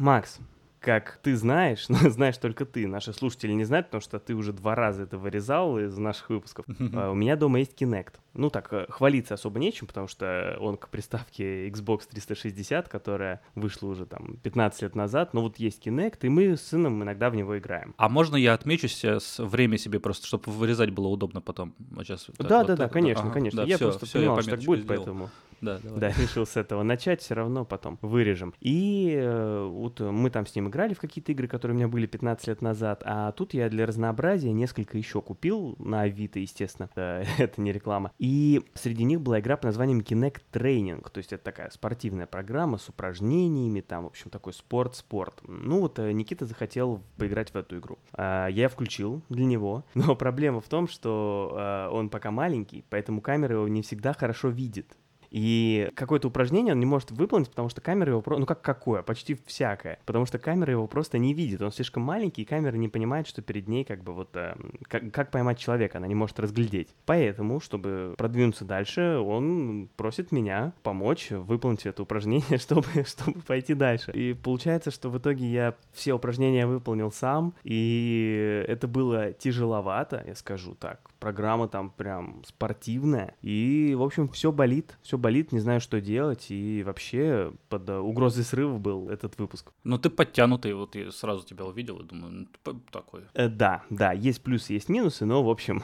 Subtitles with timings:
[0.00, 0.38] Макс,
[0.80, 4.54] как ты знаешь, но знаешь только ты, наши слушатели не знают, потому что ты уже
[4.54, 6.64] два раза это вырезал из наших выпусков.
[6.94, 8.14] А, у меня дома есть Kinect.
[8.32, 13.88] Ну так, э, хвалиться особо нечем, потому что он к приставке Xbox 360, которая вышла
[13.88, 17.36] уже там 15 лет назад, но вот есть Kinect, и мы с сыном иногда в
[17.36, 17.94] него играем.
[17.98, 21.74] А можно я отмечу сейчас время себе просто, чтобы вырезать было удобно потом?
[21.90, 23.62] Вот сейчас, да, вот да, так, да, конечно, ага, конечно.
[23.64, 25.04] Да, я все, просто все, понимал, что так будет, сделал.
[25.04, 25.30] поэтому...
[25.60, 26.00] Да, давай.
[26.00, 28.54] да, решил с этого начать, все равно потом вырежем.
[28.60, 32.06] И э, вот мы там с ним играли в какие-то игры, которые у меня были
[32.06, 37.26] 15 лет назад, а тут я для разнообразия несколько еще купил на Авито, естественно, это,
[37.38, 38.12] это не реклама.
[38.18, 42.78] И среди них была игра под названием Kinect Training, то есть это такая спортивная программа
[42.78, 45.40] с упражнениями, там, в общем, такой спорт-спорт.
[45.46, 47.98] Ну вот э, Никита захотел поиграть в эту игру.
[48.12, 53.56] А, я включил для него, но проблема в том, что он пока маленький, поэтому камера
[53.56, 54.96] его не всегда хорошо видит.
[55.30, 58.22] И какое-то упражнение он не может выполнить, потому что камера его...
[58.26, 59.02] Ну как какое?
[59.02, 59.98] Почти всякое.
[60.04, 61.62] Потому что камера его просто не видит.
[61.62, 64.30] Он слишком маленький, и камера не понимает, что перед ней как бы вот...
[64.34, 66.88] Э, как, как поймать человека, она не может разглядеть.
[67.06, 74.10] Поэтому, чтобы продвинуться дальше, он просит меня помочь выполнить это упражнение, чтобы, чтобы пойти дальше.
[74.12, 80.34] И получается, что в итоге я все упражнения выполнил сам, и это было тяжеловато, я
[80.34, 81.00] скажу так.
[81.18, 86.46] Программа там прям спортивная, и, в общем, все болит, все болит, не знаю, что делать,
[86.50, 89.72] и вообще под э, угрозой срыва был этот выпуск.
[89.84, 93.22] Ну, ты подтянутый, вот я сразу тебя увидел и думаю, ну, такой.
[93.34, 95.82] Э, да, да, есть плюсы, есть минусы, но, в общем,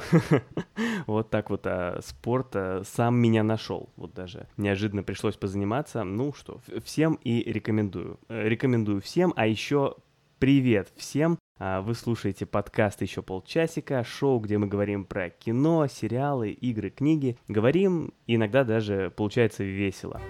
[1.06, 3.90] вот так вот а, спорт а, сам меня нашел.
[3.96, 6.02] Вот даже неожиданно пришлось позаниматься.
[6.04, 8.18] Ну что, всем и рекомендую.
[8.28, 9.96] Рекомендую всем, а еще
[10.38, 11.38] Привет всем!
[11.58, 17.38] А, вы слушаете подкаст «Еще полчасика», шоу, где мы говорим про кино, сериалы, игры, книги.
[17.48, 20.20] Говорим, иногда даже получается весело.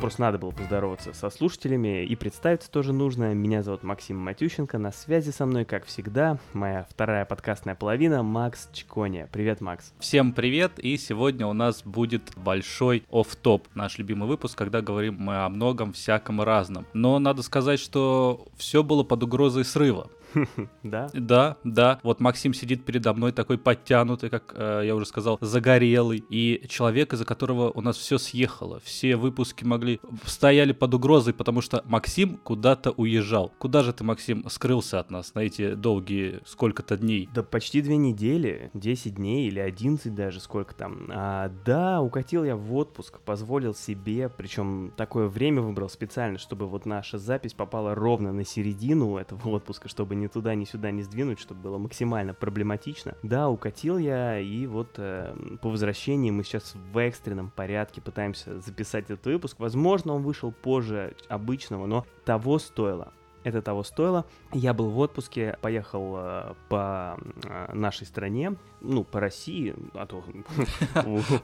[0.00, 3.34] Просто надо было поздороваться со слушателями и представиться тоже нужно.
[3.34, 4.78] Меня зовут Максим Матющенко.
[4.78, 9.28] На связи со мной, как всегда, моя вторая подкастная половина Макс Чикония.
[9.30, 9.92] Привет, Макс.
[9.98, 10.78] Всем привет.
[10.78, 15.50] И сегодня у нас будет большой оф топ наш любимый выпуск, когда говорим мы о
[15.50, 16.86] многом всяком разном.
[16.94, 20.08] Но надо сказать, что все было под угрозой срыва.
[20.82, 21.08] Да?
[21.12, 22.00] Да, да.
[22.02, 26.24] Вот Максим сидит передо мной такой подтянутый, как э, я уже сказал, загорелый.
[26.30, 28.80] И человек, из-за которого у нас все съехало.
[28.80, 30.00] Все выпуски могли...
[30.24, 33.52] Стояли под угрозой, потому что Максим куда-то уезжал.
[33.58, 37.28] Куда же ты, Максим, скрылся от нас на эти долгие сколько-то дней?
[37.34, 38.70] Да почти две недели.
[38.74, 41.06] 10 дней или 11 даже, сколько там.
[41.10, 46.86] А, да, укатил я в отпуск, позволил себе, причем такое время выбрал специально, чтобы вот
[46.86, 51.40] наша запись попала ровно на середину этого отпуска, чтобы ни туда, ни сюда не сдвинуть,
[51.40, 53.14] чтобы было максимально проблематично.
[53.22, 59.04] Да, укатил я, и вот э, по возвращении мы сейчас в экстренном порядке пытаемся записать
[59.10, 59.56] этот выпуск.
[59.58, 63.12] Возможно, он вышел позже обычного, но того стоило
[63.44, 64.24] это того стоило.
[64.52, 70.24] Я был в отпуске, поехал э, по э, нашей стране, ну, по России, а то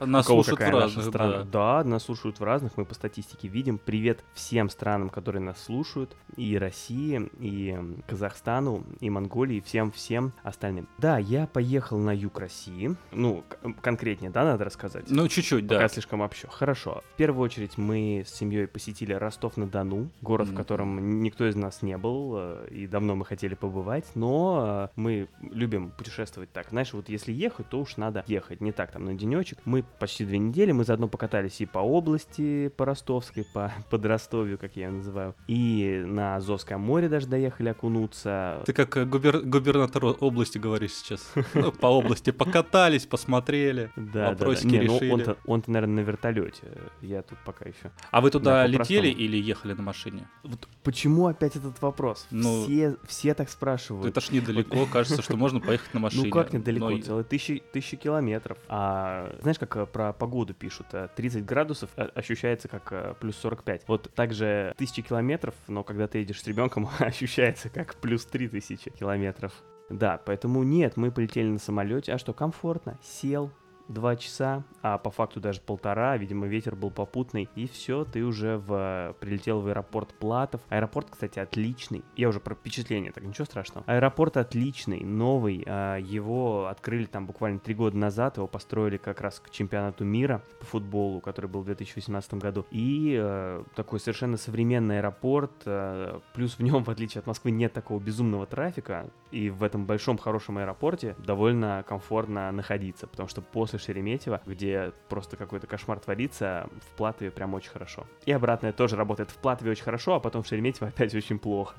[0.05, 1.83] нас слушают в разных, да.
[1.83, 3.77] Нас слушают в разных, мы по статистике видим.
[3.77, 10.87] Привет всем странам, которые нас слушают, и России, и Казахстану, и Монголии, всем-всем остальным.
[10.97, 13.43] Да, я поехал на юг России, ну,
[13.81, 15.05] конкретнее, да, надо рассказать?
[15.09, 15.75] Ну, чуть-чуть, да.
[15.75, 16.47] Пока слишком общо.
[16.49, 17.03] Хорошо.
[17.13, 21.86] В первую очередь мы с семьей посетили Ростов-на-Дону, город, в котором никто из нас не
[21.95, 26.69] был, э, и давно мы хотели побывать, но э, мы любим путешествовать так.
[26.69, 29.59] Знаешь, вот если ехать, то уж надо ехать, не так там на денечек.
[29.65, 34.75] Мы почти две недели, мы заодно покатались и по области, по Ростовской, по Подростовью, как
[34.75, 38.61] я ее называю, и на Азовское море даже доехали окунуться.
[38.65, 39.41] Ты как э, губер...
[39.41, 41.31] губернатор области говоришь сейчас.
[41.53, 44.67] Ну, по области покатались, посмотрели, вопросики.
[44.67, 45.35] Не, ну, решили.
[45.45, 46.63] он-то, наверное, на вертолете.
[47.01, 47.91] Я тут пока еще.
[48.11, 50.27] А вы туда летели или ехали на машине?
[50.43, 52.27] Вот почему опять этот этот вопрос.
[52.31, 54.07] Ну, все, все так спрашивают.
[54.07, 56.25] Это ж недалеко, кажется, что можно поехать на машине.
[56.25, 57.01] Ну как недалеко, но...
[57.01, 58.57] целые тысячи, тысячи километров.
[58.67, 60.87] А знаешь, как э, про погоду пишут?
[61.15, 63.83] 30 э, градусов э, ощущается как плюс 45.
[63.87, 69.53] Вот также тысячи километров, но когда ты едешь с ребенком, ощущается как плюс 3000 километров.
[69.89, 72.13] Да, поэтому нет, мы полетели на самолете.
[72.13, 72.99] А что, комфортно?
[73.01, 73.51] Сел,
[73.87, 78.57] два часа, а по факту даже полтора, видимо, ветер был попутный, и все, ты уже
[78.57, 80.61] в, прилетел в аэропорт Платов.
[80.69, 82.03] Аэропорт, кстати, отличный.
[82.15, 83.85] Я уже про впечатление, так ничего страшного.
[83.87, 89.39] Аэропорт отличный, новый, а, его открыли там буквально три года назад, его построили как раз
[89.39, 92.65] к чемпионату мира по футболу, который был в 2018 году.
[92.71, 97.73] И э, такой совершенно современный аэропорт, э, плюс в нем, в отличие от Москвы, нет
[97.73, 103.76] такого безумного трафика, и в этом большом хорошем аэропорте довольно комфортно находиться, потому что после
[103.77, 108.05] после Шереметьево, где просто какой-то кошмар творится, в Платове прям очень хорошо.
[108.25, 109.29] И обратное тоже работает.
[109.29, 111.75] В Платове очень хорошо, а потом в Шереметьево опять очень плохо.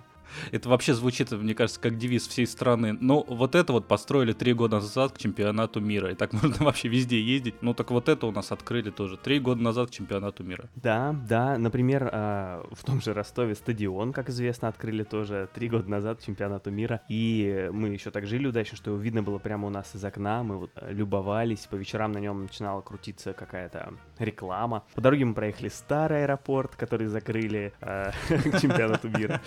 [0.53, 2.97] Это вообще звучит, мне кажется, как девиз всей страны.
[3.01, 6.13] Но вот это вот построили три года назад к чемпионату мира.
[6.13, 7.55] И так можно вообще везде ездить.
[7.63, 10.69] Ну так вот это у нас открыли тоже три года назад к чемпионату мира.
[10.77, 11.59] Да, да.
[11.59, 16.25] Например, а, в том же Ростове стадион, как известно, открыли тоже три года назад к
[16.25, 17.03] чемпионату мира.
[17.09, 20.43] И мы еще так жили удачно, что его видно было прямо у нас из окна.
[20.43, 21.67] Мы вот любовались.
[21.71, 24.85] По вечерам на нем начинала крутиться какая-то реклама.
[24.95, 29.41] По дороге мы проехали старый аэропорт, который закрыли э, к чемпионату мира.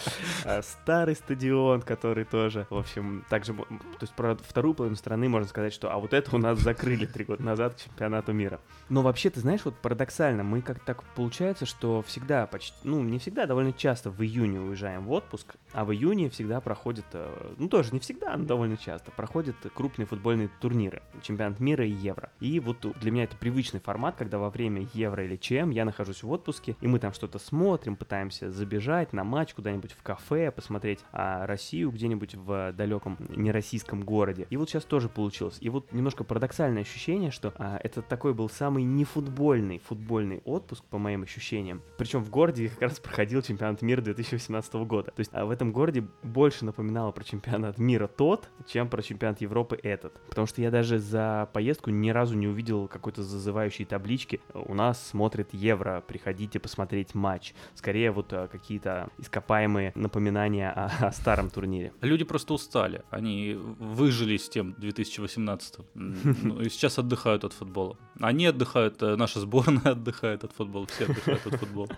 [0.71, 3.65] А, старый стадион, который тоже, в общем, также, то
[4.01, 7.25] есть про вторую половину страны можно сказать, что а вот это у нас закрыли три
[7.25, 8.59] года назад чемпионату мира.
[8.89, 13.19] Но вообще, ты знаешь, вот парадоксально, мы как так получается, что всегда почти, ну, не
[13.19, 17.68] всегда, довольно часто в июне уезжаем в отпуск, а в июне всегда проходит, э, ну,
[17.68, 22.31] тоже не всегда, но довольно часто, проходят крупные футбольные турниры, чемпионат мира и Евро.
[22.39, 26.23] И вот для меня это привычный формат, когда во время Евро или ЧМ я нахожусь
[26.23, 31.00] в отпуске, и мы там что-то смотрим, пытаемся забежать на матч куда-нибудь в кафе, посмотреть
[31.12, 34.47] а, Россию где-нибудь в далеком нероссийском городе.
[34.50, 35.57] И вот сейчас тоже получилось.
[35.62, 40.97] И вот немножко парадоксальное ощущение, что а, это такой был самый нефутбольный футбольный отпуск, по
[40.97, 41.81] моим ощущениям.
[41.97, 45.12] Причем в городе как раз проходил чемпионат мира 2018 года.
[45.12, 49.42] То есть а, в этом городе больше напоминало про чемпионат мира тот, чем про чемпионат
[49.42, 50.19] Европы этот.
[50.28, 54.42] Потому что я даже за поездку ни разу не увидел какой-то зазывающей таблички.
[54.56, 57.54] У нас смотрит Евро, приходите посмотреть матч.
[57.75, 61.94] Скорее вот а, какие-то ископаемые напоминания о, о старом турнире.
[62.02, 63.04] Люди просто устали.
[63.12, 67.98] Они выжили с тем 2018 ну, и сейчас отдыхают от футбола.
[68.19, 71.90] Они отдыхают, э, наша сборная отдыхает от футбола, все отдыхают от футбола.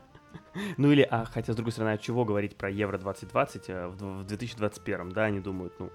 [0.77, 4.23] Ну или, а хотя, с другой стороны, от чего говорить про Евро 2020 э, в
[4.23, 5.91] 2021, да, они думают, ну,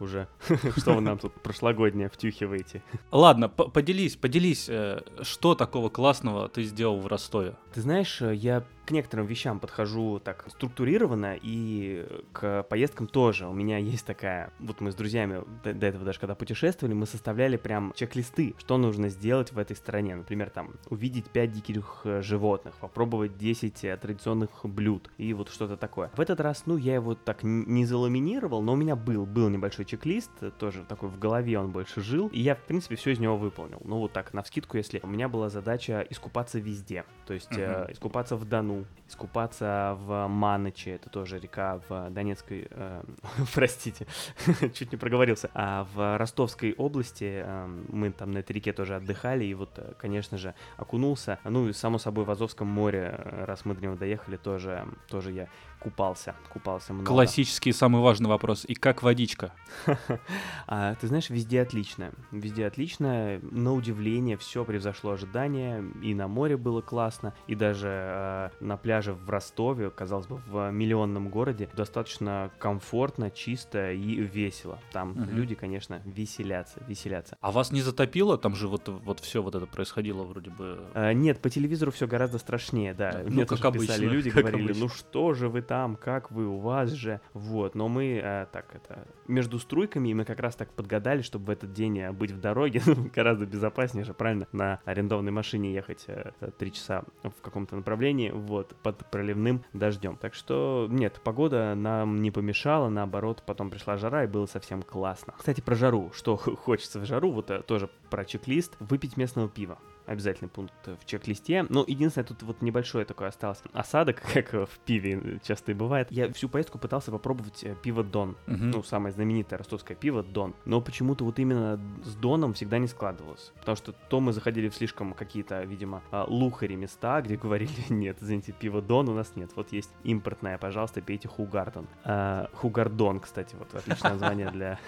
[0.00, 0.28] уже,
[0.76, 2.82] что вы нам тут прошлогоднее втюхиваете.
[3.10, 7.54] Ладно, поделись, поделись, э, что такого классного ты сделал в Ростове?
[7.74, 13.46] Ты знаешь, я к некоторым вещам подхожу так структурированно, и к поездкам тоже.
[13.46, 14.52] У меня есть такая...
[14.58, 18.78] Вот мы с друзьями до, до этого даже когда путешествовали, мы составляли прям чек-листы, что
[18.78, 20.16] нужно сделать в этой стране.
[20.16, 25.76] Например, там, увидеть 5 диких э, животных, попробовать 10 э, традиционных блюд и вот что-то
[25.76, 26.10] такое.
[26.14, 29.81] В этот раз, ну, я его так не заламинировал, но у меня был, был небольшой
[29.84, 33.36] чек-лист, тоже такой в голове он больше жил, и я, в принципе, все из него
[33.36, 33.80] выполнил.
[33.84, 37.88] Ну, вот так, на вскидку, если у меня была задача искупаться везде, то есть uh-huh.
[37.88, 43.02] э, искупаться в Дону, Дону, искупаться в Маныче, это тоже река в Донецкой, э,
[43.54, 44.06] простите,
[44.74, 49.44] чуть не проговорился, а в Ростовской области э, мы там на этой реке тоже отдыхали,
[49.44, 53.64] и вот, э, конечно же, окунулся, ну и само собой в Азовском море, э, раз
[53.64, 55.48] мы до него доехали, тоже, тоже я
[55.82, 57.08] купался, купался много.
[57.08, 58.64] Классический самый важный вопрос.
[58.66, 59.52] И как водичка?
[60.68, 62.12] а, ты знаешь, везде отлично.
[62.30, 63.40] Везде отлично.
[63.42, 65.84] На удивление все превзошло ожидания.
[66.02, 70.70] И на море было классно, и даже э, на пляже в Ростове, казалось бы, в
[70.70, 74.78] миллионном городе, достаточно комфортно, чисто и весело.
[74.92, 75.30] Там угу.
[75.32, 77.36] люди, конечно, веселятся, веселятся.
[77.40, 78.38] А вас не затопило?
[78.38, 80.80] Там же вот, вот все вот это происходило вроде бы...
[80.94, 83.22] А, нет, по телевизору все гораздо страшнее, да.
[83.24, 84.82] Ну, Мне как обычно, писали люди, говорили, обычно.
[84.82, 87.74] ну что же вы там, как вы, у вас же, вот.
[87.74, 91.50] Но мы э, так это между струйками, и мы как раз так подгадали, чтобы в
[91.50, 96.04] этот день э, быть в дороге, ну, гораздо безопаснее же, правильно, на арендованной машине ехать
[96.06, 100.16] э, три э, часа в каком-то направлении, вот, под проливным дождем.
[100.16, 105.34] Так что, нет, погода нам не помешала, наоборот, потом пришла жара, и было совсем классно.
[105.38, 109.78] Кстати, про жару, что хочется в жару, вот э, тоже про чек-лист, выпить местного пива
[110.06, 111.66] обязательный пункт в чек-листе.
[111.68, 116.08] Ну, единственное, тут вот небольшое такое осталось осадок, как в пиве часто и бывает.
[116.10, 118.36] Я всю поездку пытался попробовать э, пиво Дон.
[118.46, 118.56] Uh-huh.
[118.56, 120.54] Ну, самое знаменитое ростовское пиво Дон.
[120.64, 123.52] Но почему-то вот именно с Доном всегда не складывалось.
[123.58, 128.18] Потому что то мы заходили в слишком какие-то, видимо, а, лухари места, где говорили, нет,
[128.20, 129.50] извините, пиво Дон у нас нет.
[129.56, 131.86] Вот есть импортное, пожалуйста, пейте Хугардон.
[132.04, 134.78] А, Хугардон, кстати, вот отличное название для...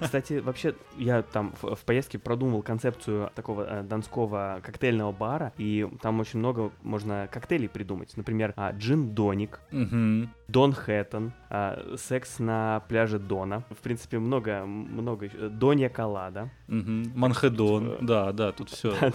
[0.00, 5.88] Кстати, вообще, я там в поездке продумал концепцию такого э, донского такого коктейльного бара, и
[6.02, 8.16] там очень много можно коктейлей придумать.
[8.16, 10.28] Например, а, джин-доник, угу.
[10.48, 13.62] Дон Хэттон, а, секс на пляже Дона.
[13.70, 15.28] В принципе, много, много.
[15.28, 16.50] Донья Колада.
[16.68, 17.12] Угу.
[17.14, 18.94] Манхедон, э, да, да, тут все.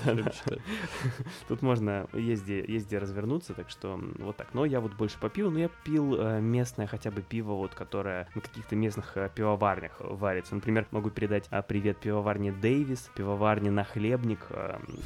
[1.48, 4.54] Тут можно езде, езде развернуться, так что вот так.
[4.54, 8.28] Но я вот больше попил, но я пил э, местное хотя бы пиво, вот, которое
[8.36, 10.56] на каких-то местных э, пивоварнях варится.
[10.56, 14.48] Например, могу передать привет пивоварне Дэвис, пивоварне Нахлебник,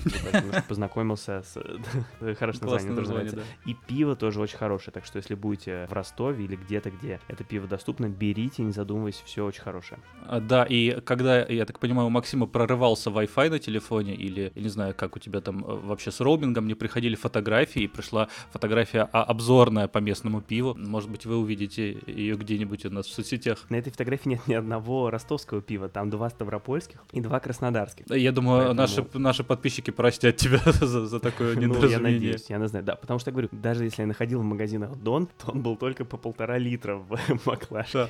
[0.67, 1.55] познакомился с...
[2.37, 3.41] Хорошее название, название да.
[3.65, 7.43] И пиво тоже очень хорошее, так что если будете в Ростове или где-то, где это
[7.43, 9.99] пиво доступно, берите, не задумываясь, все очень хорошее.
[10.27, 14.61] А, да, и когда, я так понимаю, у Максима прорывался Wi-Fi на телефоне или, я
[14.61, 18.27] не знаю, как у тебя там э, вообще с роумингом, мне приходили фотографии, и пришла
[18.51, 20.75] фотография обзорная по местному пиву.
[20.75, 23.65] Может быть, вы увидите ее где-нибудь у нас в соцсетях.
[23.69, 28.05] На этой фотографии нет ни одного ростовского пива, там два ставропольских и два краснодарских.
[28.09, 28.81] Я думаю, Поэтому...
[28.81, 31.81] наши, наши подписчики простят тебя за, за такое недоразумение.
[31.81, 34.41] Ну, я надеюсь, я не знаю, да, потому что я говорю, даже если я находил
[34.41, 38.09] в магазинах Дон, то он был только по полтора литра в Маклаше.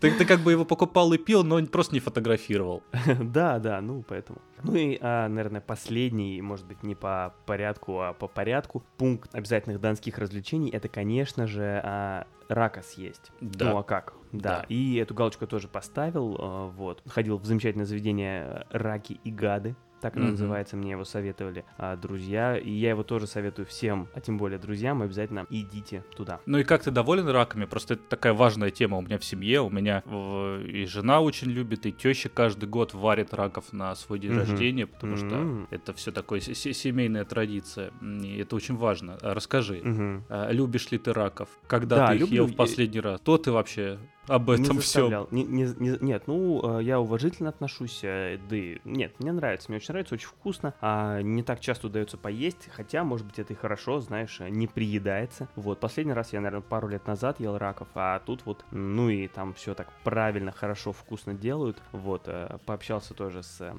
[0.00, 2.82] Ты, ты как бы его покупал и пил, но просто не фотографировал.
[3.36, 4.40] Да, да, ну поэтому.
[4.62, 9.80] Ну и, а, наверное, последний, может быть, не по порядку, а по порядку, пункт обязательных
[9.80, 13.30] донских развлечений, это, конечно же, а, рака съесть.
[13.40, 13.70] Да.
[13.70, 14.14] Ну а как?
[14.32, 14.60] Да.
[14.60, 14.66] да.
[14.68, 17.02] И эту галочку тоже поставил, а, вот.
[17.06, 20.30] Ходил в замечательное заведение «Раки и гады», так оно mm-hmm.
[20.30, 24.58] называется, мне его советовали а, друзья, и я его тоже советую всем, а тем более
[24.58, 26.40] друзьям, обязательно идите туда.
[26.46, 27.64] Ну и как ты доволен раками?
[27.64, 30.60] Просто это такая важная тема у меня в семье, у меня в...
[30.60, 34.38] и жена очень любит, и теща каждый год варит раков на свой день mm-hmm.
[34.38, 35.66] рождения, потому mm-hmm.
[35.66, 39.18] что это все такое семейная традиция, и это очень важно.
[39.22, 40.52] Расскажи, mm-hmm.
[40.52, 41.48] любишь ли ты раков?
[41.66, 42.36] Когда да, ты их люблю...
[42.36, 43.20] ел в последний раз?
[43.20, 43.98] Кто ты вообще?
[44.28, 45.28] Об этом все.
[45.30, 48.78] Не, не, не, нет, ну, э, я уважительно отношусь, э, да и...
[48.84, 53.04] Нет, мне нравится, мне очень нравится, очень вкусно, а не так часто удается поесть, хотя,
[53.04, 55.48] может быть, это и хорошо, знаешь, не приедается.
[55.56, 59.28] Вот, последний раз я, наверное, пару лет назад ел раков, а тут вот, ну и
[59.28, 61.80] там все так правильно, хорошо, вкусно делают.
[61.92, 63.74] Вот, э, пообщался тоже с...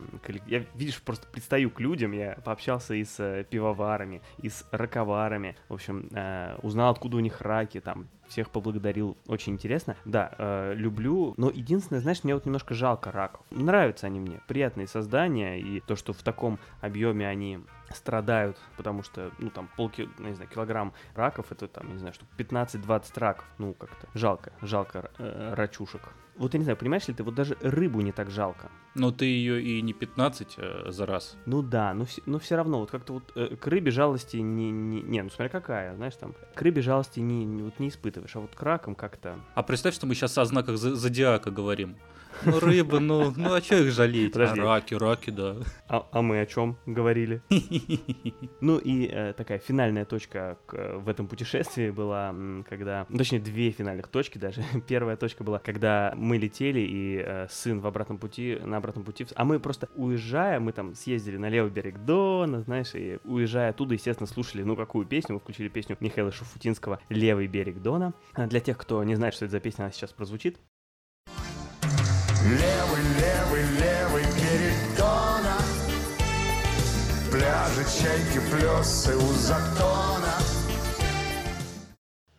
[0.47, 5.73] Я, видишь, просто предстаю к людям, я пообщался и с пивоварами, и с раковарами, в
[5.73, 6.09] общем,
[6.61, 9.95] узнал, откуда у них раки, там, всех поблагодарил, очень интересно.
[10.05, 13.45] Да, э, люблю, но единственное, знаешь, мне вот немножко жалко раков.
[13.51, 17.59] Нравятся они мне, приятные создания, и то, что в таком объеме они
[17.93, 22.13] страдают, потому что, ну, там, полки, ну, не знаю, килограмм раков, это, там, не знаю,
[22.13, 26.01] что 15-20 раков, ну, как-то жалко, жалко э, рачушек.
[26.37, 28.69] Вот я не знаю, понимаешь ли ты, вот даже рыбу не так жалко.
[28.93, 31.35] Но ты ее и не 15 э, за раз.
[31.45, 35.01] Ну да, но, но все равно, вот как-то вот э, к рыбе жалости не, не,
[35.01, 38.39] не, ну смотря какая, знаешь, там, к рыбе жалости не, не, вот не испытываешь, а
[38.39, 39.39] вот к ракам как-то...
[39.55, 41.95] А представь, что мы сейчас о знаках зодиака говорим.
[42.45, 44.33] Ну, рыбы, ну, ну а что их жалеть?
[44.33, 44.59] Подожди.
[44.59, 45.57] А раки, раки, да.
[45.87, 47.41] А, а мы о чем говорили?
[48.61, 52.35] ну и э, такая финальная точка к, в этом путешествии была,
[52.69, 53.05] когда...
[53.09, 54.63] Ну, точнее, две финальных точки даже.
[54.87, 59.27] Первая точка была, когда мы летели, и э, сын в обратном пути, на обратном пути...
[59.35, 63.93] А мы просто уезжая, мы там съездили на левый берег Дона, знаешь, и уезжая оттуда,
[63.93, 65.35] естественно, слушали, ну, какую песню?
[65.35, 68.13] Мы включили песню Михаила Шуфутинского «Левый берег Дона».
[68.35, 70.57] Для тех, кто не знает, что это за песня, она сейчас прозвучит.
[72.47, 75.57] Левый, левый, левый берег Дона.
[77.29, 79.76] Пляжи, чайки, плесы у затона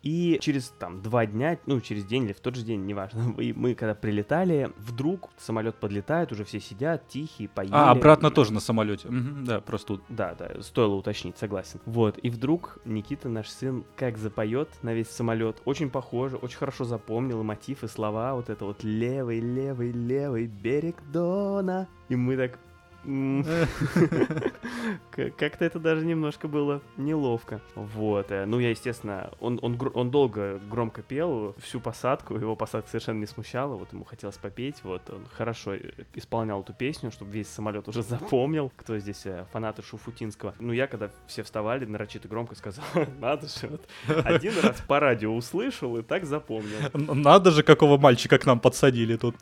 [0.08, 3.52] и через там два дня, ну, через день или в тот же день, неважно, и
[3.52, 7.72] мы когда прилетали, вдруг самолет подлетает, уже все сидят, тихие, поели.
[7.74, 9.08] А, обратно тоже на самолете.
[9.08, 10.02] Угу, да, просто тут.
[10.08, 11.80] Да, да, стоило уточнить, согласен.
[11.84, 15.60] Вот, и вдруг Никита, наш сын, как запоет на весь самолет.
[15.66, 20.46] Очень похоже, очень хорошо запомнил и мотив, и слова, вот это вот левый, левый, левый
[20.46, 21.86] берег Дона.
[22.08, 22.58] И мы так,
[25.10, 27.60] Как-то это даже немножко было неловко.
[27.74, 28.30] Вот.
[28.30, 33.20] Э, ну, я, естественно, он, он, он долго громко пел всю посадку, его посадка совершенно
[33.20, 37.48] не смущала, вот ему хотелось попеть, вот он хорошо э, исполнял эту песню, чтобы весь
[37.48, 40.54] самолет уже запомнил, кто здесь э, фанаты Шуфутинского.
[40.60, 42.84] Ну, я, когда все вставали, нарочито громко сказал,
[43.20, 43.88] надо же, вот
[44.24, 46.78] один раз по радио услышал и так запомнил.
[46.92, 49.34] Надо же, какого мальчика к нам подсадили тут.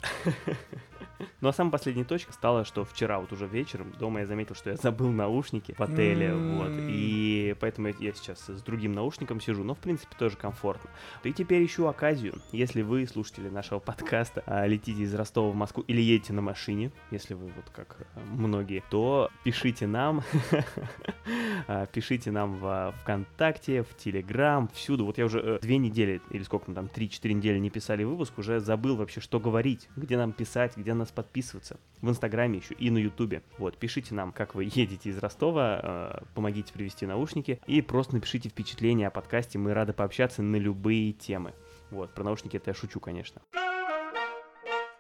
[1.40, 4.70] Ну а самая последняя точка стала, что вчера вот уже вечером дома я заметил, что
[4.70, 9.74] я забыл наушники в отеле, вот, и поэтому я сейчас с другим наушником сижу, но
[9.74, 10.90] в принципе тоже комфортно.
[11.24, 15.84] И теперь ищу оказию, если вы, слушатели нашего подкаста, а, летите из Ростова в Москву
[15.86, 20.22] или едете на машине, если вы вот как э, многие, то пишите нам,
[21.68, 25.04] а, пишите нам в ВКонтакте, в Телеграм, всюду.
[25.04, 28.60] Вот я уже э, две недели, или сколько там, три-четыре недели не писали выпуск, уже
[28.60, 31.78] забыл вообще, что говорить, где нам писать, где нас подписываться.
[32.00, 33.42] В Инстаграме еще и на Ютубе.
[33.58, 38.48] Вот, пишите нам, как вы едете из Ростова, э, помогите привезти наушники и просто напишите
[38.48, 39.58] впечатление о подкасте.
[39.58, 41.54] Мы рады пообщаться на любые темы.
[41.90, 43.40] Вот, про наушники это я шучу, конечно.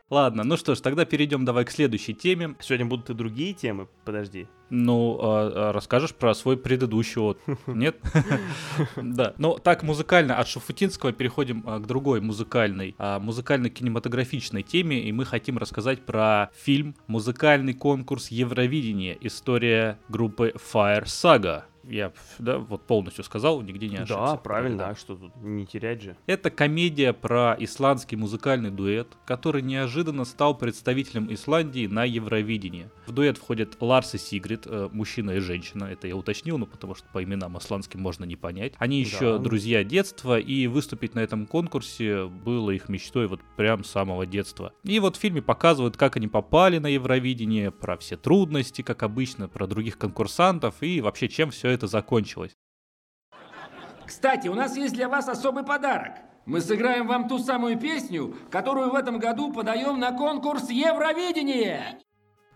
[0.08, 2.54] Ладно, ну что ж, тогда перейдем давай к следующей теме.
[2.60, 4.46] Сегодня будут и другие темы, подожди.
[4.70, 7.96] Ну, а, а расскажешь про свой предыдущий вот, нет?
[8.96, 15.10] Да, ну так музыкально от Шафутинского переходим а, к другой музыкальной, а, музыкально-кинематографичной теме, и
[15.10, 19.16] мы хотим рассказать про фильм «Музыкальный конкурс Евровидения.
[19.20, 21.64] История группы Fire Saga».
[21.88, 24.14] Я да, вот полностью сказал, нигде не ошибся.
[24.14, 24.94] Да, правильно, да.
[24.94, 26.16] что тут не терять же.
[26.26, 32.90] Это комедия про исландский музыкальный дуэт, который неожиданно стал представителем Исландии на Евровидении.
[33.06, 36.94] В дуэт входят Ларс и Сигрид, э, мужчина и женщина, это я уточнил, ну потому
[36.94, 38.74] что по именам исландским можно не понять.
[38.78, 39.38] Они еще да.
[39.38, 44.72] друзья детства, и выступить на этом конкурсе было их мечтой вот прям с самого детства.
[44.82, 49.48] И вот в фильме показывают, как они попали на Евровидение, про все трудности, как обычно,
[49.48, 52.56] про других конкурсантов и вообще чем все это закончилось.
[54.04, 56.12] Кстати, у нас есть для вас особый подарок.
[56.46, 62.00] Мы сыграем вам ту самую песню, которую в этом году подаем на конкурс Евровидение.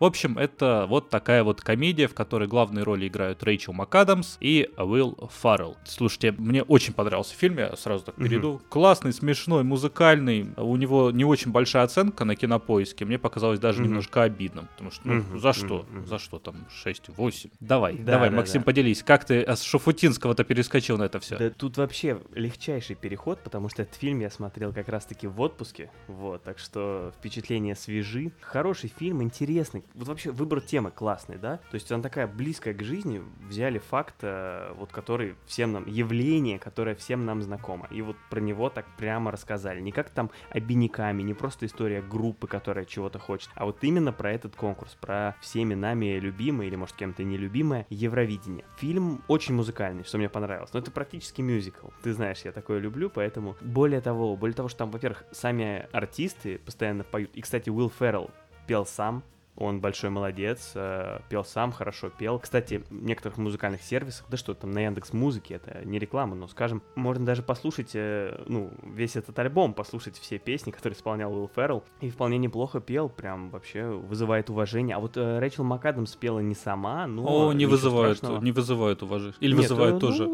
[0.00, 4.70] В общем, это вот такая вот комедия, в которой главные роли играют Рэйчел МакАдамс и
[4.78, 5.76] Уилл Фаррелл.
[5.84, 8.52] Слушайте, мне очень понравился фильм, я сразу так перейду.
[8.52, 8.62] Угу.
[8.70, 10.54] Классный, смешной, музыкальный.
[10.56, 13.04] У него не очень большая оценка на кинопоиске.
[13.04, 13.88] Мне показалось даже угу.
[13.88, 14.68] немножко обидным.
[14.68, 15.38] Потому что, ну, угу.
[15.38, 15.80] за что?
[15.80, 16.06] Угу.
[16.06, 17.52] За что там 6-8?
[17.60, 18.64] Давай, да, давай, да, Максим, да.
[18.64, 19.02] поделись.
[19.02, 21.36] Как ты с Шуфутинского-то перескочил на это все?
[21.36, 25.90] Да тут вообще легчайший переход, потому что этот фильм я смотрел как раз-таки в отпуске.
[26.06, 28.32] Вот, так что впечатления свежи.
[28.40, 31.58] Хороший фильм, интересный вот вообще выбор темы классный, да?
[31.70, 36.58] То есть она такая близкая к жизни, взяли факт, э, вот который всем нам, явление,
[36.58, 37.86] которое всем нам знакомо.
[37.90, 39.80] И вот про него так прямо рассказали.
[39.80, 44.32] Не как там обиняками, не просто история группы, которая чего-то хочет, а вот именно про
[44.32, 48.64] этот конкурс, про всеми нами любимое или, может, кем-то нелюбимое Евровидение.
[48.78, 50.72] Фильм очень музыкальный, что мне понравилось.
[50.72, 51.88] Но это практически мюзикл.
[52.02, 56.58] Ты знаешь, я такое люблю, поэтому более того, более того, что там, во-первых, сами артисты
[56.58, 57.30] постоянно поют.
[57.34, 58.30] И, кстати, Уилл Феррелл
[58.66, 59.22] пел сам,
[59.60, 62.38] он большой молодец, э, пел сам, хорошо пел.
[62.38, 66.48] Кстати, в некоторых музыкальных сервисах, да что там, на Яндекс Музыке, это не реклама, но,
[66.48, 71.50] скажем, можно даже послушать, э, ну, весь этот альбом, послушать все песни, которые исполнял Уилл
[71.54, 74.96] Феррелл, и вполне неплохо пел, прям вообще вызывает уважение.
[74.96, 77.48] А вот э, Рэйчел МакАдамс пела не сама, но...
[77.48, 78.42] О, не вызывает, страшного.
[78.42, 79.36] не вызывает уважение.
[79.40, 80.28] Или Нет, вызывает ну, тоже?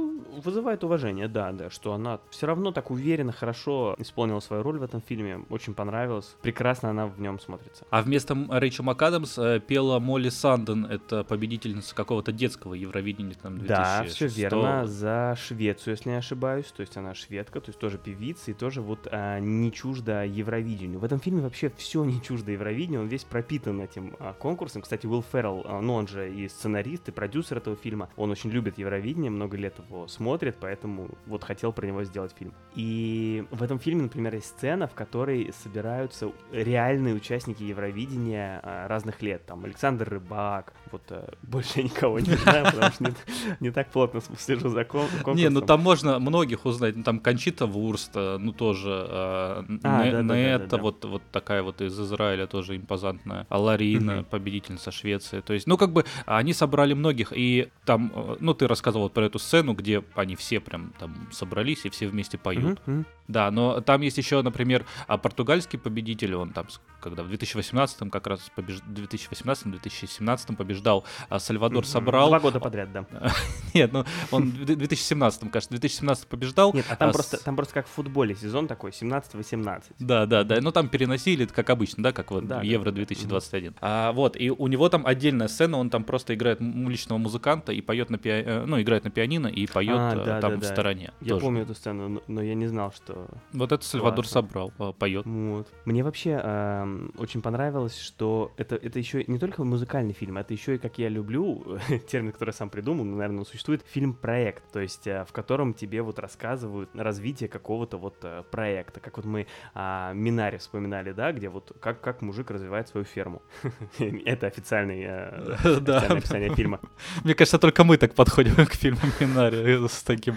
[0.44, 4.82] Вызывает уважение, да, да, что она все равно так уверенно, хорошо исполнила свою роль в
[4.82, 7.84] этом фильме, очень понравилось, прекрасно она в нем смотрится.
[7.90, 13.68] А вместо Рэйчел МакАдамс э, пела Молли Санден, это победительница какого-то детского Евровидения там 2006.
[13.68, 17.98] Да, все верно, за Швецию, если не ошибаюсь, то есть она шведка, то есть тоже
[17.98, 21.00] певица и тоже вот а, не чужда Евровидению.
[21.00, 24.82] В этом фильме вообще все не чуждо Евровидению, он весь пропитан этим а, конкурсом.
[24.82, 28.50] Кстати, Уилл Феррелл, а, ну он же и сценарист, и продюсер этого фильма, он очень
[28.50, 32.52] любит Евровидение, много лет его смотрит поэтому вот хотел про него сделать фильм.
[32.74, 39.22] И в этом фильме, например, есть сцена, в которой собираются реальные участники Евровидения а, разных
[39.22, 39.46] лет.
[39.46, 43.14] Там Александр Рыбак, вот а, больше я никого не знаю, потому что
[43.60, 45.36] не, так плотно слежу за конкурсом.
[45.36, 46.96] Не, ну там можно многих узнать.
[46.96, 49.06] Ну, там Кончита Вурст, ну тоже.
[49.08, 53.46] А, а, да, это вот, вот такая вот из Израиля тоже импозантная.
[53.48, 55.40] Аларина, победительница Швеции.
[55.40, 57.32] То есть, ну как бы они собрали многих.
[57.34, 61.84] И там, э, ну ты рассказывал про эту сцену, где они все прям там собрались
[61.84, 62.80] и все вместе поют.
[62.86, 63.04] Mm-hmm.
[63.28, 66.66] Да, но там есть еще, например, а португальский победитель, он там,
[67.00, 68.78] когда в 2018 как раз побеж...
[68.88, 71.86] 2018-2017 побеждал, а Сальвадор mm-hmm.
[71.86, 72.28] собрал...
[72.28, 73.04] Два года подряд, да.
[73.74, 76.72] Нет, ну он в 2017, кажется, 2017 побеждал.
[76.72, 77.40] Нет, а там, а просто, с...
[77.40, 79.82] там просто как в футболе сезон такой, 17-18.
[79.98, 83.72] Да, да, да, ну там переносили, как обычно, да, как вот да, Евро 2021.
[83.72, 83.76] Mm-hmm.
[83.80, 87.80] А, вот, и у него там отдельная сцена, он там просто играет уличного музыканта и
[87.80, 90.60] поет на пианино, э, ну, играет на пианино и поет а, да, там да, в
[90.60, 90.66] да.
[90.66, 91.12] стороне.
[91.20, 91.40] Я тоже.
[91.44, 93.26] помню эту сцену, но я не знал, что...
[93.52, 94.42] Вот это Сальвадор Классно.
[94.42, 95.26] Собрал а, поет.
[95.26, 95.68] Вот.
[95.84, 100.76] Мне вообще э, очень понравилось, что это, это еще не только музыкальный фильм, это еще
[100.76, 105.06] и, как я люблю, термин, который я сам придумал, наверное, он существует, фильм-проект, то есть
[105.06, 110.12] э, в котором тебе вот рассказывают развитие какого-то вот э, проекта, как вот мы о
[110.12, 113.42] Минаре вспоминали, да, где вот как, как мужик развивает свою ферму.
[113.98, 115.56] это официальный, э,
[116.08, 116.80] описание фильма.
[117.24, 120.36] Мне кажется, только мы так подходим к фильму Минаре с таким,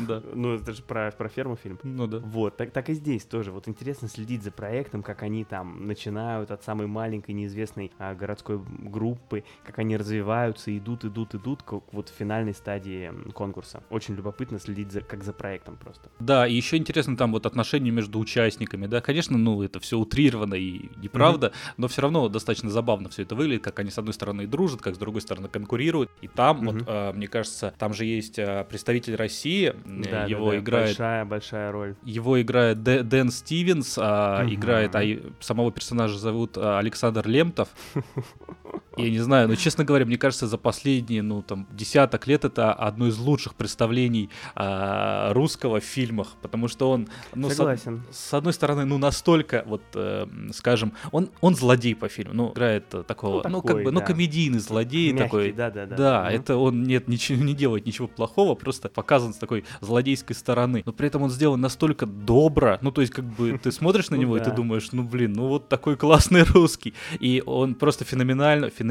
[0.00, 0.22] да.
[0.34, 1.78] Ну, это же про, про ферму фильм.
[1.82, 2.18] Ну да.
[2.18, 3.52] Вот, так, так и здесь тоже.
[3.52, 8.60] Вот интересно следить за проектом, как они там начинают от самой маленькой неизвестной а, городской
[8.60, 13.82] группы, как они развиваются, идут, идут, идут, как вот в финальной стадии конкурса.
[13.90, 16.10] Очень любопытно следить за, как за проектом просто.
[16.20, 20.54] Да, и еще интересно там вот отношения между участниками, да, конечно, ну, это все утрировано
[20.54, 21.74] и неправда, mm-hmm.
[21.76, 24.94] но все равно достаточно забавно все это выглядит, как они с одной стороны дружат, как
[24.94, 26.78] с другой стороны конкурируют, и там, mm-hmm.
[26.78, 29.74] вот, э, мне кажется, там же есть э, представитель России.
[29.84, 30.58] Да, его да, да.
[30.58, 30.88] играет...
[30.88, 31.94] Большая, большая роль.
[32.02, 34.54] Его играет Д- Дэн Стивенс, а, угу.
[34.54, 34.96] играет...
[34.96, 35.02] А,
[35.40, 37.68] самого персонажа зовут а, Александр Лемтов.
[38.96, 42.72] Я не знаю, но, честно говоря, мне кажется, за последние, ну, там, десяток лет это
[42.72, 48.02] одно из лучших представлений а, русского в фильмах, потому что он, ну, Согласен.
[48.10, 52.52] С, с одной стороны, ну, настолько, вот, э, скажем, он, он злодей по фильму, ну,
[52.52, 54.00] играет такого, ну, такой, ну как бы, ну, да.
[54.00, 55.52] ну, комедийный злодей Мягкий, такой.
[55.52, 55.96] да, да, да.
[55.96, 56.28] Да, угу.
[56.28, 60.92] это он, нет, ничего не делает, ничего плохого, просто показан с такой злодейской стороны, но
[60.92, 64.22] при этом он сделан настолько добро, ну, то есть, как бы, ты смотришь на ну
[64.22, 68.68] него, и ты думаешь, ну, блин, ну, вот такой классный русский, и он просто феноменально,
[68.68, 68.81] феноменально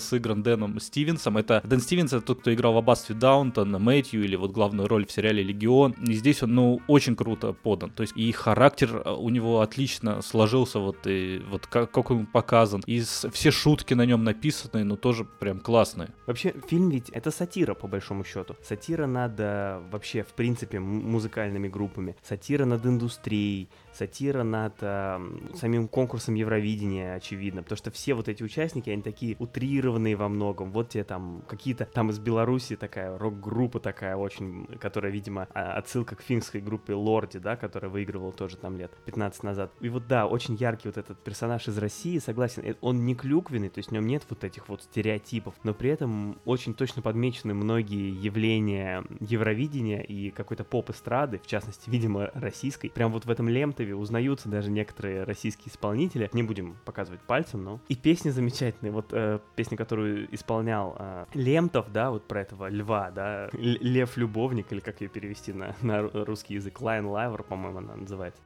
[0.00, 1.36] сыгран Дэном Стивенсом.
[1.36, 5.06] Это Дэн Стивенс, это тот, кто играл в аббатстве Даунтон, Мэтью или вот главную роль
[5.06, 5.92] в сериале Легион.
[5.92, 7.90] И здесь он, ну, очень круто подан.
[7.90, 12.26] То есть и характер э, у него отлично сложился, вот и вот как, как он
[12.26, 12.82] показан.
[12.86, 16.10] И все шутки на нем написаны, ну, тоже прям классные.
[16.26, 18.56] Вообще, фильм ведь это сатира, по большому счету.
[18.62, 22.16] Сатира над э, вообще, в принципе, музыкальными группами.
[22.22, 25.20] Сатира над индустрией, сатира над э,
[25.54, 30.72] самим конкурсом Евровидения, очевидно, потому что все вот эти участники, они такие утрированные во многом.
[30.72, 36.16] Вот те там какие-то там из Беларуси такая рок-группа такая очень, которая, видимо, а, отсылка
[36.16, 39.72] к финской группе Лорди, да, которая выигрывала тоже там лет 15 назад.
[39.80, 43.68] И вот да, очень яркий вот этот персонаж из России, согласен, э, он не клюквенный,
[43.68, 47.54] то есть в нем нет вот этих вот стереотипов, но при этом очень точно подмечены
[47.54, 52.88] многие явления Евровидения и какой-то поп-эстрады, в частности, видимо, российской.
[52.88, 53.48] Прям вот в этом
[53.84, 58.92] лемтове узнаются даже некоторые российские исполнители, не будем показывать пальцем, но и песни замечательные.
[58.92, 64.80] Вот э, песня, которую исполнял э, Лемтов, да, вот про этого льва, да, Лев-любовник, или
[64.80, 68.42] как ее перевести на, на русский язык, Lion Liver, по-моему, она называется.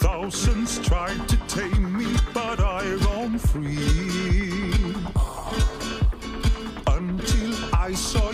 [0.00, 4.72] Thousands tried to tame me, but I roam free.
[6.86, 8.31] Until I saw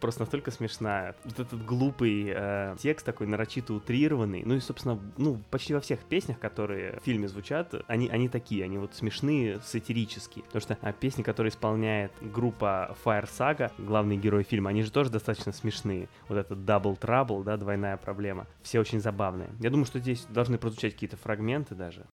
[0.00, 1.14] просто настолько смешная.
[1.24, 4.42] Вот этот глупый э, текст такой нарочито утрированный.
[4.44, 8.64] Ну и, собственно, ну, почти во всех песнях, которые в фильме звучат, они, они такие,
[8.64, 10.44] они вот смешные, сатирические.
[10.44, 15.10] Потому что а, песни, которые исполняет группа Fire Saga, главный герой фильма, они же тоже
[15.10, 16.08] достаточно смешные.
[16.28, 18.46] Вот этот Double Trouble, да, двойная проблема.
[18.62, 19.50] Все очень забавные.
[19.60, 22.06] Я думаю, что здесь должны прозвучать какие-то фрагменты даже.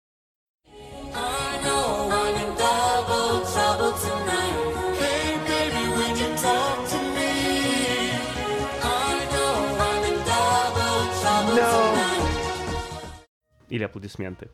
[13.73, 14.51] Или аплодисменты.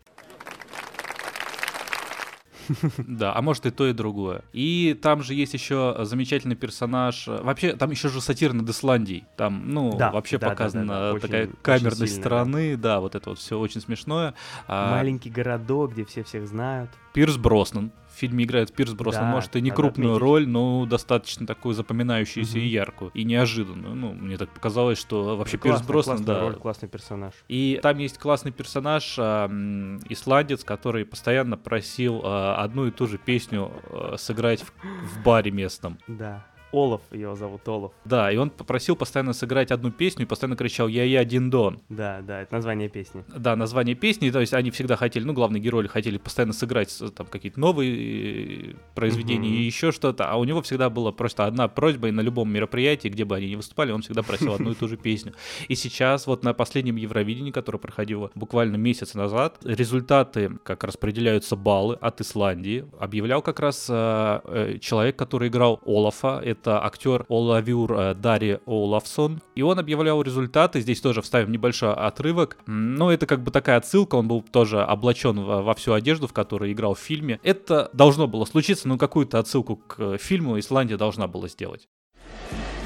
[2.98, 4.42] Да, а может и то, и другое.
[4.54, 7.26] И там же есть еще замечательный персонаж.
[7.26, 9.24] Вообще, там еще же сатира над Исландией.
[9.36, 12.76] Там, ну, да, вообще да, показана да, да, такая очень, камерность очень страны.
[12.76, 12.82] Да.
[12.94, 14.32] да, вот это вот все очень смешное.
[14.66, 16.90] А Маленький городок, где все всех знают.
[17.12, 20.22] Пирс Броснан фильме играет Пирс Броснан, да, может, и не крупную отметить.
[20.22, 22.60] роль, но достаточно такую запоминающуюся угу.
[22.60, 23.94] и яркую, и неожиданную.
[23.94, 26.40] Ну, мне так показалось, что вообще классный, Пирс Броснан, да.
[26.40, 27.34] Роль, классный персонаж.
[27.48, 33.18] И там есть классный персонаж, э, исландец, который постоянно просил э, одну и ту же
[33.18, 35.98] песню э, сыграть в, в баре местном.
[36.06, 36.46] Да.
[36.72, 37.92] Олаф, его зовут Олаф.
[38.04, 41.80] Да, и он попросил постоянно сыграть одну песню и постоянно кричал «Я-я, Дин-Дон».
[41.88, 43.24] Да, да, это название песни.
[43.28, 47.26] Да, название песни, то есть они всегда хотели, ну, главные герои хотели постоянно сыграть там
[47.26, 52.08] какие-то новые э, произведения и еще что-то, а у него всегда была просто одна просьба,
[52.08, 54.88] и на любом мероприятии, где бы они ни выступали, он всегда просил одну и ту
[54.88, 55.32] же песню.
[55.68, 61.96] И сейчас вот на последнем Евровидении, которое проходило буквально месяц назад, результаты, как распределяются баллы
[62.00, 68.14] от Исландии, объявлял как раз э, э человек, который играл Олафа, это актер Олавюр э,
[68.14, 69.40] Дари Олафсон.
[69.54, 70.80] И он объявлял результаты.
[70.80, 72.58] Здесь тоже вставим небольшой отрывок.
[72.66, 74.16] Но это как бы такая отсылка.
[74.16, 77.40] Он был тоже облачен во всю одежду, в которой играл в фильме.
[77.42, 81.88] Это должно было случиться, но какую-то отсылку к фильму Исландия должна была сделать.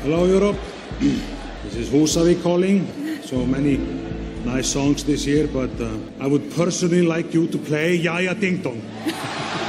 [0.05, 0.57] Hello, Europe.
[1.01, 2.87] This is Husavik calling.
[3.25, 3.81] So many
[4.45, 8.63] nice songs this year, but uh, I would personally like you to play Yaya Ding
[8.63, 8.83] Dong.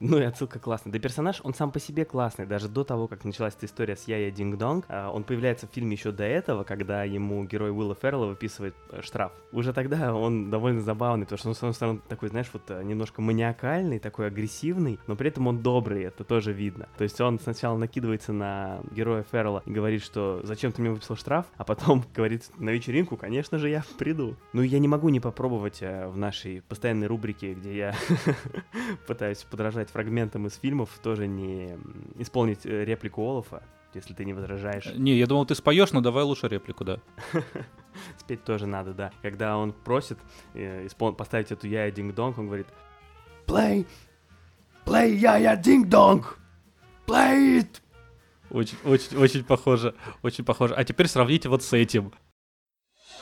[0.00, 0.94] Ну и отсылка классная.
[0.94, 2.46] Да персонаж, он сам по себе классный.
[2.46, 5.70] Даже до того, как началась эта история с Яя Динг Донг, а, он появляется в
[5.74, 9.32] фильме еще до этого, когда ему герой Уилла Феррелла выписывает э, штраф.
[9.52, 12.82] Уже тогда он довольно забавный, потому что он, с одной стороны, такой, знаешь, вот э,
[12.82, 16.88] немножко маниакальный, такой агрессивный, но при этом он добрый, это тоже видно.
[16.96, 21.16] То есть он сначала накидывается на героя Феррелла и говорит, что зачем ты мне выписал
[21.16, 24.34] штраф, а потом говорит, на вечеринку, конечно же, я приду.
[24.54, 27.94] Ну, я не могу не попробовать э, в нашей постоянной рубрике, где я
[29.06, 31.76] пытаюсь подражать взять фрагментом из фильмов, тоже не
[32.18, 33.62] исполнить э, реплику Олафа,
[33.94, 34.86] если ты не возражаешь.
[34.94, 36.98] Не, я думал, ты споешь, но давай лучше реплику, да.
[38.18, 39.10] Спеть тоже надо, да.
[39.22, 40.18] Когда он просит
[40.54, 42.66] э, поставить эту я динг донг, он говорит
[43.46, 43.86] Play,
[44.84, 46.38] play я я динг донг,
[47.06, 47.80] play it.
[48.50, 50.74] Очень, очень, очень похоже, очень похоже.
[50.74, 52.12] А теперь сравните вот с этим.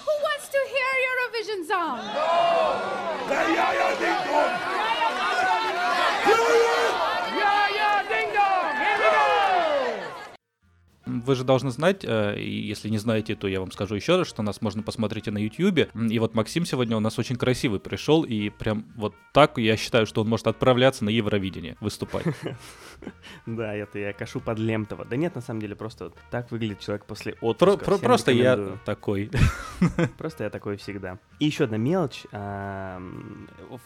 [0.05, 1.99] Who wants to hear Eurovision song?
[2.15, 3.39] No!
[3.55, 4.79] я я динг донг.
[11.25, 14.43] Вы же должны знать, э, если не знаете, то я вам скажу еще раз, что
[14.43, 15.91] нас можно посмотреть и на YouTube.
[15.95, 20.07] И вот Максим сегодня у нас очень красивый пришел, и прям вот так я считаю,
[20.07, 22.27] что он может отправляться на Евровидение выступать.
[23.47, 25.05] Да, это я кашу под Лемтова.
[25.05, 27.99] Да нет, на самом деле, просто так выглядит человек после отпуска.
[27.99, 29.31] Просто я такой.
[30.19, 31.21] Просто я такой всегда.
[31.39, 32.25] И еще одна мелочь.
[32.33, 32.99] Fire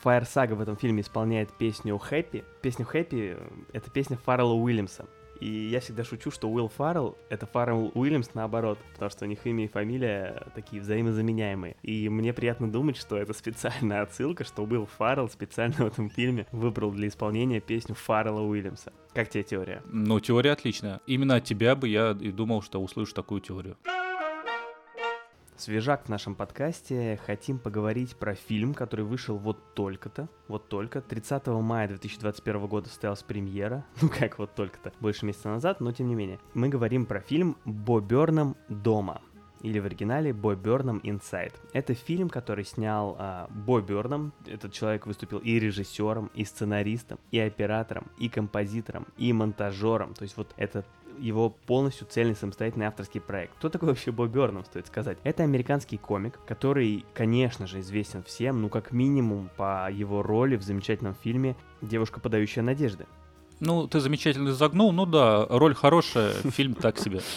[0.03, 2.43] Saga в этом фильме исполняет песню Happy.
[2.63, 3.39] Песню Happy—
[3.73, 5.07] это песня Фаррелла Уильямса.
[5.43, 9.45] И я всегда шучу, что Уилл Фаррелл— это Фаррелл Уильямс наоборот, потому что у них
[9.45, 11.75] имя и фамилия такие взаимозаменяемые.
[11.83, 16.47] И мне приятно думать, что это специальная отсылка, что Уилл Фаррелл специально в этом фильме
[16.53, 18.93] выбрал для исполнения песню Фаррелла Уильямса.
[19.15, 19.83] Как тебе теория?
[19.87, 21.01] Ну, теория отличная.
[21.09, 23.77] Именно от тебя бы я и думал, что услышу такую теорию.
[25.63, 27.21] Свежак в нашем подкасте.
[27.25, 31.01] Хотим поговорить про фильм, который вышел вот только-то, вот только.
[31.01, 33.85] 30 мая 2021 года состоялась премьера.
[34.03, 36.41] Ну как вот только-то, больше месяца назад, но тем не менее.
[36.55, 39.21] Мы говорим про фильм «Бо Бёрном дома»
[39.61, 41.55] или в оригинале Бо Бёрном Inside.
[41.73, 44.33] Это фильм, который снял а, Бо Бёрном.
[44.47, 50.15] Этот человек выступил и режиссером, и сценаристом, и оператором, и композитором, и монтажером.
[50.15, 50.85] То есть вот это
[51.19, 53.55] его полностью цельный самостоятельный авторский проект.
[53.57, 55.19] Кто такой вообще Боб Бёрном, стоит сказать?
[55.25, 60.63] Это американский комик, который, конечно же, известен всем, ну как минимум по его роли в
[60.63, 63.07] замечательном фильме «Девушка, подающая надежды».
[63.61, 67.21] Ну, ты замечательно загнул, ну да, роль хорошая, фильм так себе.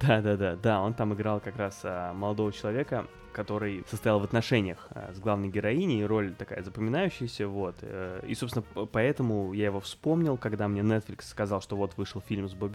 [0.00, 4.24] Да, да, да, да, он там играл как раз а, молодого человека, который состоял в
[4.24, 7.76] отношениях э, с главной героиней, роль такая запоминающаяся, вот.
[7.82, 12.48] Э, и, собственно, поэтому я его вспомнил, когда мне Netflix сказал, что вот вышел фильм
[12.48, 12.70] с Бо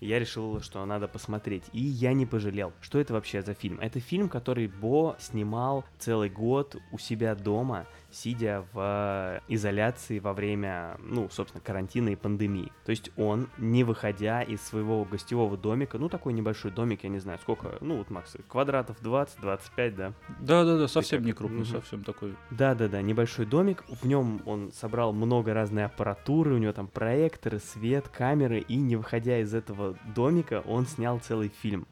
[0.00, 1.64] я решил, что надо посмотреть.
[1.72, 2.72] И я не пожалел.
[2.80, 3.78] Что это вообще за фильм?
[3.80, 10.96] Это фильм, который Бо снимал целый год у себя дома, сидя в изоляции во время,
[11.00, 12.72] ну, собственно, карантина и пандемии.
[12.84, 17.18] То есть он, не выходя из своего гостевого домика, ну, такой небольшой домик, я не
[17.18, 20.12] знаю, сколько, ну, вот, Макс, квадратов 20-25, да?
[20.40, 21.66] Да-да-да, совсем не крупный, угу.
[21.66, 22.34] совсем такой.
[22.50, 28.08] Да-да-да, небольшой домик, в нем он собрал много разной аппаратуры, у него там проекторы, свет,
[28.08, 31.86] камеры, и не выходя из этого домика, он снял целый фильм.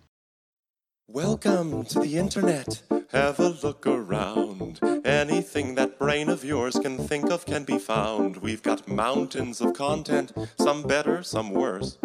[1.06, 2.93] Welcome to the internet.
[3.14, 4.80] Have a look around.
[5.04, 8.38] Anything that brain of yours can think of can be found.
[8.38, 11.96] We've got mountains of content, some better, some worse.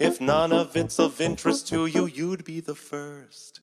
[0.00, 3.60] If none of it's of interest to you, you'd be the first.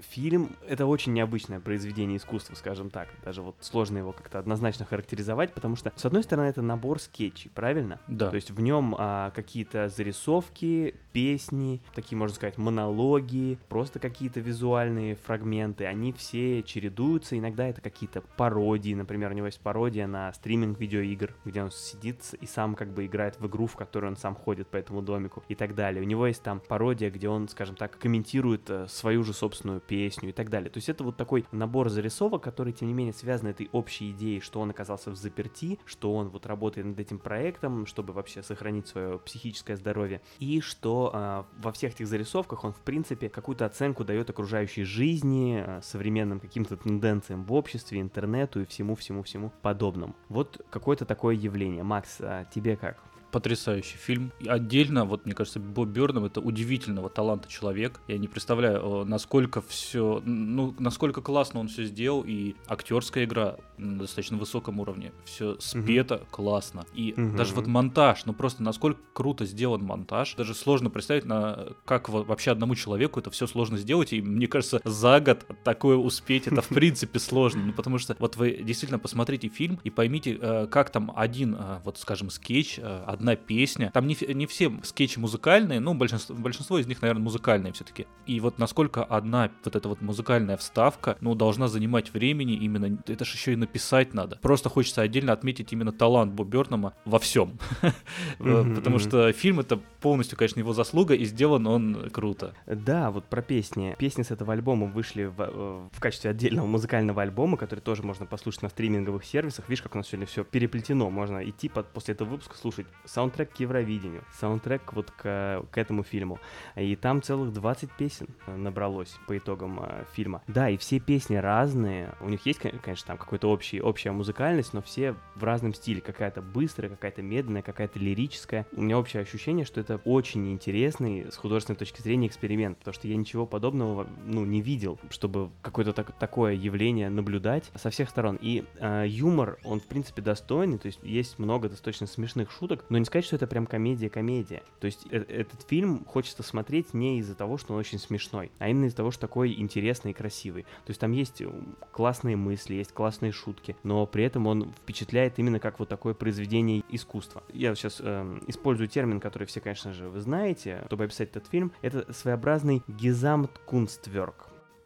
[0.00, 3.08] Фильм— это очень необычное произведение искусства, скажем так.
[3.24, 7.50] Даже вот сложно его как-то однозначно характеризовать, потому что, с одной стороны, это набор скетчей,
[7.54, 8.00] правильно?
[8.08, 8.30] Да.
[8.30, 15.14] То есть в нем а, какие-то зарисовки, песни, такие, можно сказать, монологи, просто какие-то визуальные
[15.14, 17.38] фрагменты, они все чередуются.
[17.38, 22.34] Иногда это какие-то пародии, например, у него есть пародия на стриминг видеоигр, где он сидит
[22.40, 25.44] и сам как бы играет в игру, в которую он сам ходит по этому домику
[25.48, 26.02] и так далее.
[26.02, 30.30] У него есть там пародия, где он, скажем так, комментирует э, свою же собственную песню,
[30.30, 30.70] и так далее.
[30.70, 34.40] То есть это вот такой набор зарисовок, который, тем не менее, связан этой общей идеей,
[34.40, 38.86] что он оказался в заперти, что он вот работает над этим проектом, чтобы вообще сохранить
[38.86, 44.04] свое психическое здоровье, и что э, во всех этих зарисовках он, в принципе, какую-то оценку
[44.04, 50.14] дает окружающей жизни, э, современным каким-то тенденциям в обществе, интернету и всему-всему-всему подобному.
[50.28, 51.82] Вот какое-то такое явление.
[51.82, 53.02] Макс, а тебе как?
[53.34, 54.30] Потрясающий фильм.
[54.38, 58.00] И отдельно, вот мне кажется, Боб Бёрном это удивительного таланта человек.
[58.06, 63.98] Я не представляю, насколько все, ну, насколько классно он все сделал, и актерская игра на
[63.98, 65.10] достаточно высоком уровне.
[65.24, 66.26] Все спето угу.
[66.30, 66.86] классно.
[66.94, 67.36] И угу.
[67.36, 70.36] даже вот монтаж, ну просто насколько круто сделан монтаж.
[70.36, 74.12] Даже сложно представить, на как вообще одному человеку это все сложно сделать.
[74.12, 77.64] И мне кажется, за год такое успеть, это в принципе сложно.
[77.66, 81.80] Ну потому что вот вы действительно посмотрите фильм и поймите, э, как там один, э,
[81.84, 83.90] вот скажем, скетч, э, одна одна песня.
[83.92, 88.06] Там не, не все скетчи музыкальные, ну, большинство, большинство из них, наверное, музыкальные все-таки.
[88.26, 93.24] И вот насколько одна вот эта вот музыкальная вставка, ну, должна занимать времени именно, это
[93.24, 94.38] же еще и написать надо.
[94.42, 97.58] Просто хочется отдельно отметить именно талант Боб Бёрнама во всем.
[98.38, 102.54] Потому что фильм это полностью, конечно, его заслуга, и сделан он круто.
[102.66, 103.96] Да, вот про песни.
[103.98, 108.26] Песни с этого альбома вышли в, э, в качестве отдельного музыкального альбома, который тоже можно
[108.26, 109.68] послушать на стриминговых сервисах.
[109.68, 111.08] Видишь, как у нас сегодня все переплетено.
[111.08, 116.02] Можно идти под, после этого выпуска слушать саундтрек к Евровидению, саундтрек вот к, к этому
[116.02, 116.38] фильму.
[116.76, 120.42] И там целых 20 песен набралось по итогам э, фильма.
[120.48, 122.14] Да, и все песни разные.
[122.20, 126.00] У них есть, конечно, там общий, общая музыкальность, но все в разном стиле.
[126.00, 128.66] Какая-то быстрая, какая-то медленная, какая-то лирическая.
[128.72, 133.08] У меня общее ощущение, что это очень интересный с художественной точки зрения эксперимент, потому что
[133.08, 138.38] я ничего подобного, ну, не видел, чтобы какое-то так, такое явление наблюдать со всех сторон.
[138.40, 142.98] И э, юмор, он, в принципе, достойный, то есть есть много достаточно смешных шуток, но
[142.98, 144.62] не сказать, что это прям комедия-комедия.
[144.78, 148.68] То есть э этот фильм хочется смотреть не из-за того, что он очень смешной, а
[148.68, 150.62] именно из-за того, что такой интересный и красивый.
[150.62, 151.50] То есть там есть э,
[151.90, 156.84] классные мысли, есть классные шутки, но при этом он впечатляет именно как вот такое произведение
[156.88, 157.42] искусства.
[157.52, 161.72] Я сейчас э, использую термин, который все, конечно же, вы знаете, чтобы описать этот фильм.
[161.82, 164.34] Это своеобразный Gesamtkunstwerk.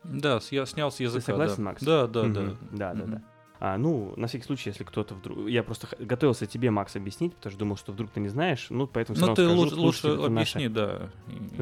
[0.05, 1.21] Да, я снял с языка.
[1.21, 1.63] Ты согласен, да.
[1.63, 1.83] Макс?
[1.83, 2.57] Да, да, да.
[2.71, 3.23] Да, да, да.
[3.61, 5.49] А, ну, на всякий случай, если кто-то вдруг...
[5.49, 8.87] Я просто готовился тебе, Макс, объяснить, потому что думал, что вдруг ты не знаешь, ну,
[8.87, 9.19] поэтому...
[9.19, 10.75] Ну, ты скажу, лучше, лучше объясни, наши...
[10.75, 11.11] да.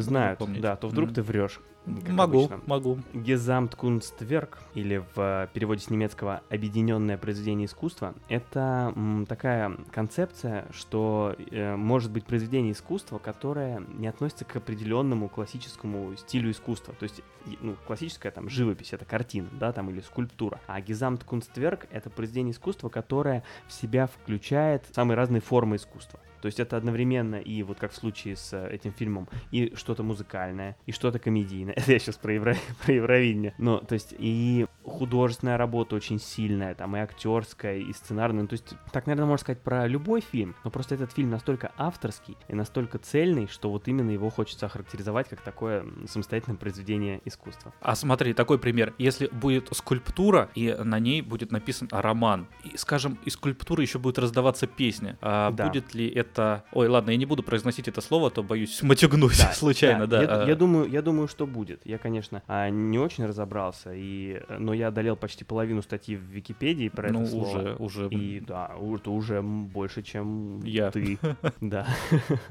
[0.01, 1.15] Знают, да, то вдруг mm.
[1.15, 1.61] ты врешь.
[1.87, 2.61] Могу, обычно.
[2.67, 2.99] могу.
[3.13, 8.93] Gesamtkunstwerk, или в переводе с немецкого «объединенное произведение искусства», это
[9.29, 16.51] такая концепция, что э, может быть произведение искусства, которое не относится к определенному классическому стилю
[16.51, 16.95] искусства.
[16.99, 17.23] То есть,
[17.61, 20.61] ну, классическая там живопись— это картина, да, там, или скульптура.
[20.67, 26.19] А Gesamtkunstwerk— это произведение искусства, которое в себя включает самые разные формы искусства.
[26.47, 30.05] То есть это одновременно и вот как в случае с э, этим фильмом и что-то
[30.05, 31.75] музыкальное, и что-то комедийное.
[31.77, 32.57] Это я сейчас про, Евро...
[32.85, 33.53] про Евровидение.
[33.59, 38.43] Ну, то есть и художественная работа очень сильная, там и актерская, и сценарная.
[38.43, 41.73] Ну, то есть так, наверное, можно сказать про любой фильм, но просто этот фильм настолько
[41.77, 47.75] авторский и настолько цельный, что вот именно его хочется охарактеризовать как такое самостоятельное произведение искусства.
[47.81, 48.95] А смотри, такой пример.
[48.99, 54.21] Если будет скульптура, и на ней будет написан роман, и, скажем, из скульптуры еще будет
[54.21, 55.67] раздаваться песня, а да.
[55.67, 56.65] будет ли это это...
[56.73, 60.27] Ой, ладно, я не буду произносить это слово, а то боюсь матюгнуть да, случайно, да.
[60.27, 60.43] да.
[60.43, 61.81] Я, я, думаю, я думаю, что будет.
[61.85, 64.43] Я, конечно, а, не очень разобрался, и...
[64.59, 67.59] но я одолел почти половину статьи в Википедии про ну, это слово.
[67.59, 68.09] уже, уже.
[68.09, 70.91] И да, это уже больше, чем я.
[70.91, 71.19] ты.
[71.61, 71.87] Да.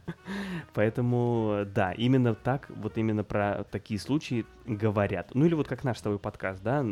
[0.73, 5.31] Поэтому, да, именно так, вот именно про такие случаи говорят.
[5.33, 6.83] Ну или вот как наш с тобой подкаст, да,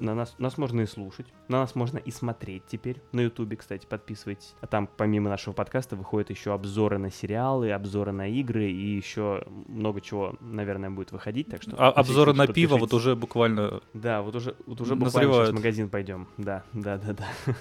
[0.00, 3.00] на нас, нас можно и слушать, на нас можно и смотреть теперь.
[3.12, 4.54] На Ютубе, кстати, подписывайтесь.
[4.60, 8.96] А там помимо нашего подкаста выходит выходят еще обзоры на сериалы, обзоры на игры и
[8.96, 11.48] еще много чего, наверное, будет выходить.
[11.48, 13.80] Так что а, обзоры на пиво вот уже буквально.
[13.94, 16.28] Да, вот уже, вот уже буквально сейчас в магазин пойдем.
[16.36, 17.26] Да, да, да, да.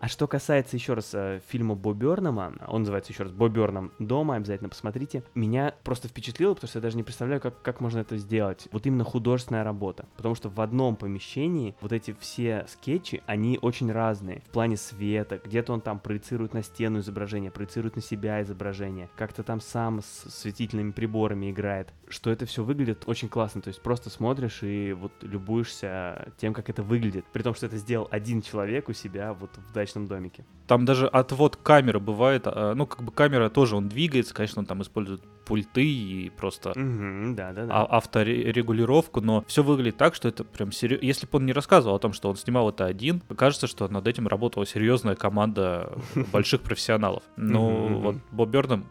[0.00, 3.92] а что касается еще раз э, фильма Бо Бернама, он называется еще раз Бо Бернам
[3.98, 5.22] дома, обязательно посмотрите.
[5.34, 8.68] Меня просто впечатлило, потому что я даже не представляю, как, как можно это сделать.
[8.72, 10.06] Вот именно художественная работа.
[10.16, 14.42] Потому что в одном помещении вот эти все скетчи, они очень разные.
[14.48, 19.42] В плане света, где-то он там проецирует на стену изображение, проецирует на себя изображение, как-то
[19.42, 24.10] там сам с светительными приборами играет, что это все выглядит очень классно, то есть просто
[24.10, 28.88] смотришь и вот любуешься тем, как это выглядит, при том, что это сделал один человек
[28.88, 30.44] у себя вот в дачном домике.
[30.66, 34.66] Там даже отвод камеры бывает, а, ну как бы камера тоже, он двигается, конечно, он
[34.66, 37.82] там использует пульты и просто угу, да, да, да.
[37.82, 41.04] А, авторегулировку, но все выглядит так, что это прям серьезно.
[41.04, 44.06] Если бы он не рассказывал о том, что он снимал это один, кажется, что над
[44.06, 45.92] этим работала серьезная команда
[46.32, 47.22] больших профессионалов.
[47.36, 48.86] Но вот Боб Бёрнам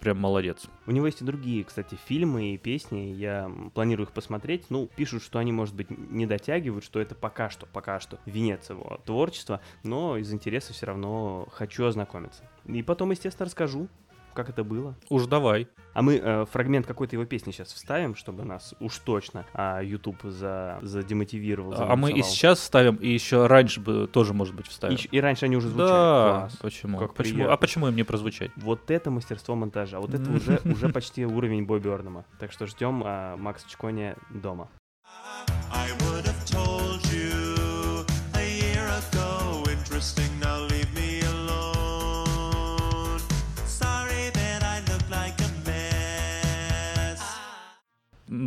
[0.00, 0.68] прям молодец.
[0.88, 4.64] У него есть и другие, кстати, фильмы и песни, я планирую их посмотреть.
[4.68, 8.68] Ну, пишут, что они, может быть, не дотягивают, что это пока что, пока что венец
[8.68, 12.42] его творчества, но из интереса все равно хочу ознакомиться.
[12.66, 13.88] И потом, естественно, расскажу,
[14.34, 14.94] как это было.
[15.08, 15.68] Уж давай.
[15.92, 20.22] А мы э, фрагмент какой-то его песни сейчас вставим, чтобы нас уж точно а, YouTube
[20.22, 21.74] за, задемотивировал.
[21.76, 24.96] А мы и сейчас ставим, и еще раньше бы тоже, может быть, вставим.
[24.96, 25.90] И, и раньше они уже звучали.
[25.90, 26.56] Да, Класс.
[26.60, 26.98] почему?
[26.98, 27.48] Как почему?
[27.48, 28.50] А почему им не прозвучать?
[28.56, 29.98] Вот это мастерство монтажа.
[30.00, 32.24] Вот это уже, уже почти уровень Бобби Орнема.
[32.38, 34.68] Так что ждем а, Макс Чкони дома.
[35.72, 35.99] I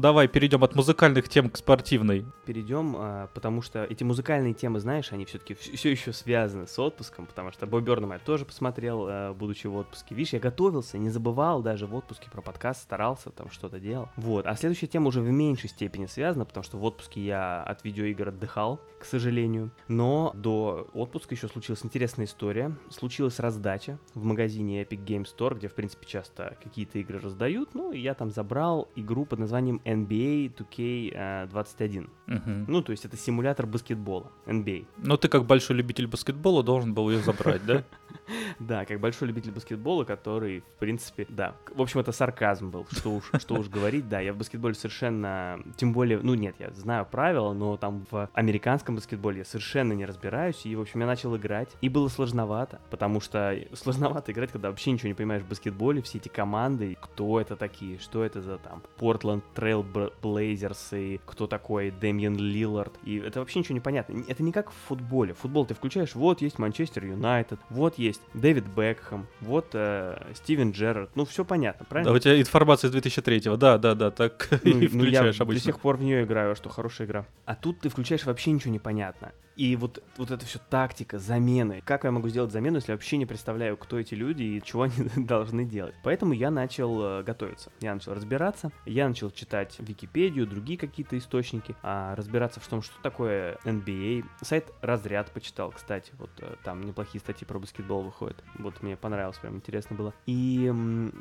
[0.04, 2.26] давай перейдем от музыкальных тем к спортивной.
[2.46, 7.26] Перейдем, а, потому что эти музыкальные темы, знаешь, они все-таки все еще связаны с отпуском,
[7.26, 10.14] потому что Боб Бёрнам я тоже посмотрел, а, будучи в отпуске.
[10.14, 14.10] Видишь, я готовился, не забывал даже в отпуске про подкаст, старался там что-то делал.
[14.18, 14.46] Вот.
[14.46, 18.28] А следующая тема уже в меньшей степени связана, потому что в отпуске я от видеоигр
[18.28, 19.72] отдыхал, к сожалению.
[19.88, 22.76] Но до отпуска еще случилась интересная история.
[22.90, 27.74] Случилась раздача в магазине Epic Game Store, где, в принципе, часто какие-то игры раздают.
[27.74, 32.10] Ну, и я там забрал игру под названием NBA 2K21.
[32.28, 32.66] Угу.
[32.68, 34.86] Ну, то есть это симулятор баскетбола, NBA.
[34.98, 37.84] Но ты как большой любитель баскетбола должен был ее забрать, да?
[38.60, 41.56] Да, как большой любитель баскетбола, который, в принципе, да.
[41.74, 44.08] В общем, это сарказм был, что уж, что уж говорить.
[44.08, 45.60] Да, я в баскетболе совершенно...
[45.76, 50.06] Тем более, ну нет, я знаю правила, но там в американском баскетболе я совершенно не
[50.06, 50.66] разбираюсь.
[50.66, 51.70] И, в общем, я начал играть.
[51.82, 56.02] И было сложновато, потому что сложновато играть, когда вообще ничего не понимаешь в баскетболе.
[56.02, 61.48] Все эти команды, кто это такие, что это за там Portland Trail Blazers и кто
[61.48, 62.94] такой Дэмиен Лиллард.
[63.04, 64.24] И это вообще ничего не понятно.
[64.28, 65.34] Это не как в футболе.
[65.34, 71.10] Футбол ты включаешь, вот есть Манчестер Юнайтед, вот есть Дэвид Бекхэм, вот э, Стивен Джерард.
[71.16, 72.12] Ну, все понятно, правильно?
[72.12, 75.46] Да, у тебя информация из 2003-го, да, да, да, так ну, и включаешь ну, я
[75.46, 75.54] обычно.
[75.54, 77.26] до сих пор в нее играю, что хорошая игра.
[77.46, 79.32] А тут ты включаешь вообще ничего не понятно.
[79.56, 81.82] И вот, вот это все тактика, замены.
[81.86, 84.96] Как я могу сделать замену, если вообще не представляю, кто эти люди и чего они
[85.16, 85.96] должны делать?
[86.04, 87.72] Поэтому я начал э, готовиться.
[87.80, 88.72] Я начал разбираться.
[88.86, 94.26] Я начал читать Википедию, другие какие-то источники, а, разбираться в том, что такое NBA.
[94.42, 96.12] Сайт Разряд почитал, кстати.
[96.18, 98.44] Вот э, там неплохие статьи про баскетбол выходят.
[98.58, 100.14] Вот мне понравилось, прям интересно было.
[100.26, 100.72] И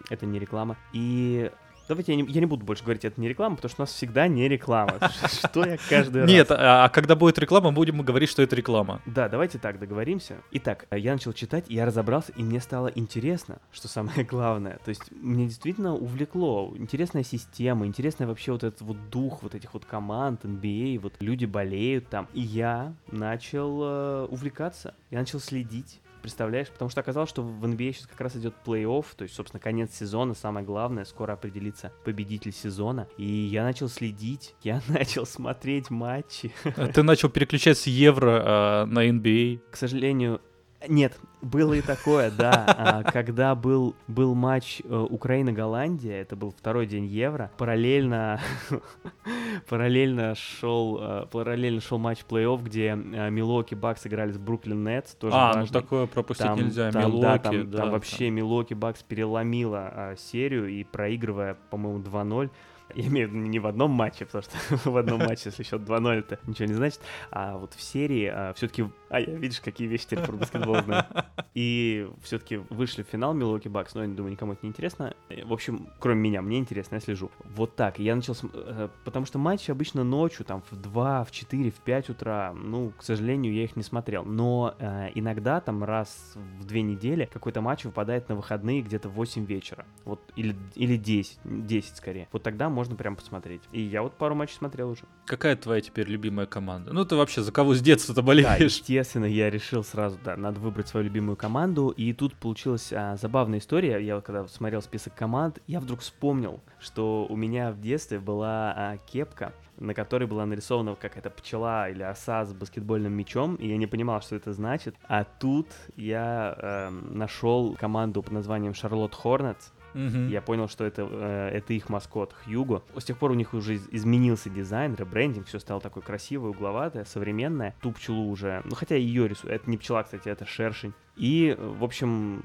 [0.09, 0.77] это не реклама.
[0.93, 1.51] И
[1.89, 3.93] Давайте я не, я не буду больше говорить, это не реклама, потому что у нас
[3.93, 4.99] всегда не реклама.
[5.27, 6.31] Что я каждый раз...
[6.31, 9.01] Нет, а, а когда будет реклама, будем говорить, что это реклама.
[9.07, 10.37] Да, давайте так договоримся.
[10.53, 14.79] Итак, я начал читать, я разобрался, и мне стало интересно, что самое главное.
[14.85, 16.73] То есть мне действительно увлекло.
[16.77, 21.45] Интересная система, интересный вообще вот этот вот дух вот этих вот команд, NBA, вот люди
[21.45, 22.29] болеют там.
[22.33, 26.69] И я начал э, увлекаться, я начал следить представляешь?
[26.69, 29.95] Потому что оказалось, что в NBA сейчас как раз идет плей-офф, то есть, собственно, конец
[29.95, 33.09] сезона, самое главное, скоро определится победитель сезона.
[33.19, 36.53] И я начал следить, я начал смотреть матчи.
[36.77, 39.61] А ты начал переключать с евро э, на NBA.
[39.71, 40.41] К сожалению,
[40.89, 42.65] нет, было и такое, да.
[42.69, 48.41] А, когда был, был матч э, Украина-Голландия, это был второй день Евро, параллельно,
[49.69, 55.15] параллельно шел, э, параллельно шел матч плей-офф, где э, Милоки Бакс играли с Бруклин Нетс.
[55.15, 55.63] Тоже а, важный.
[55.63, 56.91] ну такое пропустить там, нельзя.
[56.91, 62.01] Там, Милоки, да, там, да, там вообще Милоки Бакс переломила а, серию и проигрывая, по-моему,
[62.01, 62.51] 2-0,
[62.95, 64.57] я имею в виду не в одном матче, потому что
[64.91, 67.01] в одном матче, если счет 2-0, это ничего не значит.
[67.31, 68.87] А вот в серии а, все-таки...
[69.09, 71.05] А я, видишь, какие вещи теперь про баскетбол знаю.
[71.55, 75.15] И все-таки вышли в финал Милуоки Бакс, но я думаю, никому это не интересно.
[75.45, 77.31] В общем, кроме меня, мне интересно, я слежу.
[77.55, 77.99] Вот так.
[77.99, 78.35] Я начал...
[78.55, 82.55] Э, потому что матчи обычно ночью, там, в 2, в 4, в 5 утра.
[82.55, 84.25] Ну, к сожалению, я их не смотрел.
[84.25, 89.13] Но э, иногда, там, раз в две недели какой-то матч выпадает на выходные где-то в
[89.13, 89.85] 8 вечера.
[90.05, 92.29] Вот, или, или 10, 10 скорее.
[92.33, 93.63] Вот тогда можно можно прям посмотреть.
[93.71, 95.03] И я вот пару матчей смотрел уже.
[95.25, 96.93] Какая твоя теперь любимая команда?
[96.93, 98.49] Ну, ты вообще за кого с детства-то болеешь?
[98.49, 101.91] Да, естественно, я решил сразу, да, надо выбрать свою любимую команду.
[101.91, 104.05] И тут получилась а, забавная история.
[104.05, 108.75] Я вот когда смотрел список команд, я вдруг вспомнил, что у меня в детстве была
[108.77, 113.77] а, кепка, на которой была нарисована какая-то пчела или оса с баскетбольным мячом, и я
[113.77, 114.97] не понимал, что это значит.
[115.07, 120.29] А тут я э, нашел команду под названием Charlotte Hornets, Угу.
[120.29, 122.83] Я понял, что это, э, это их маскот Хьюго.
[122.97, 127.75] С тех пор у них уже изменился дизайн, ребрендинг, все стало такое красивое, угловатое, современное.
[127.81, 130.95] Ту пчелу уже, ну хотя ее рисуют, это не пчела, кстати, это шершень.
[131.17, 132.43] И, в общем,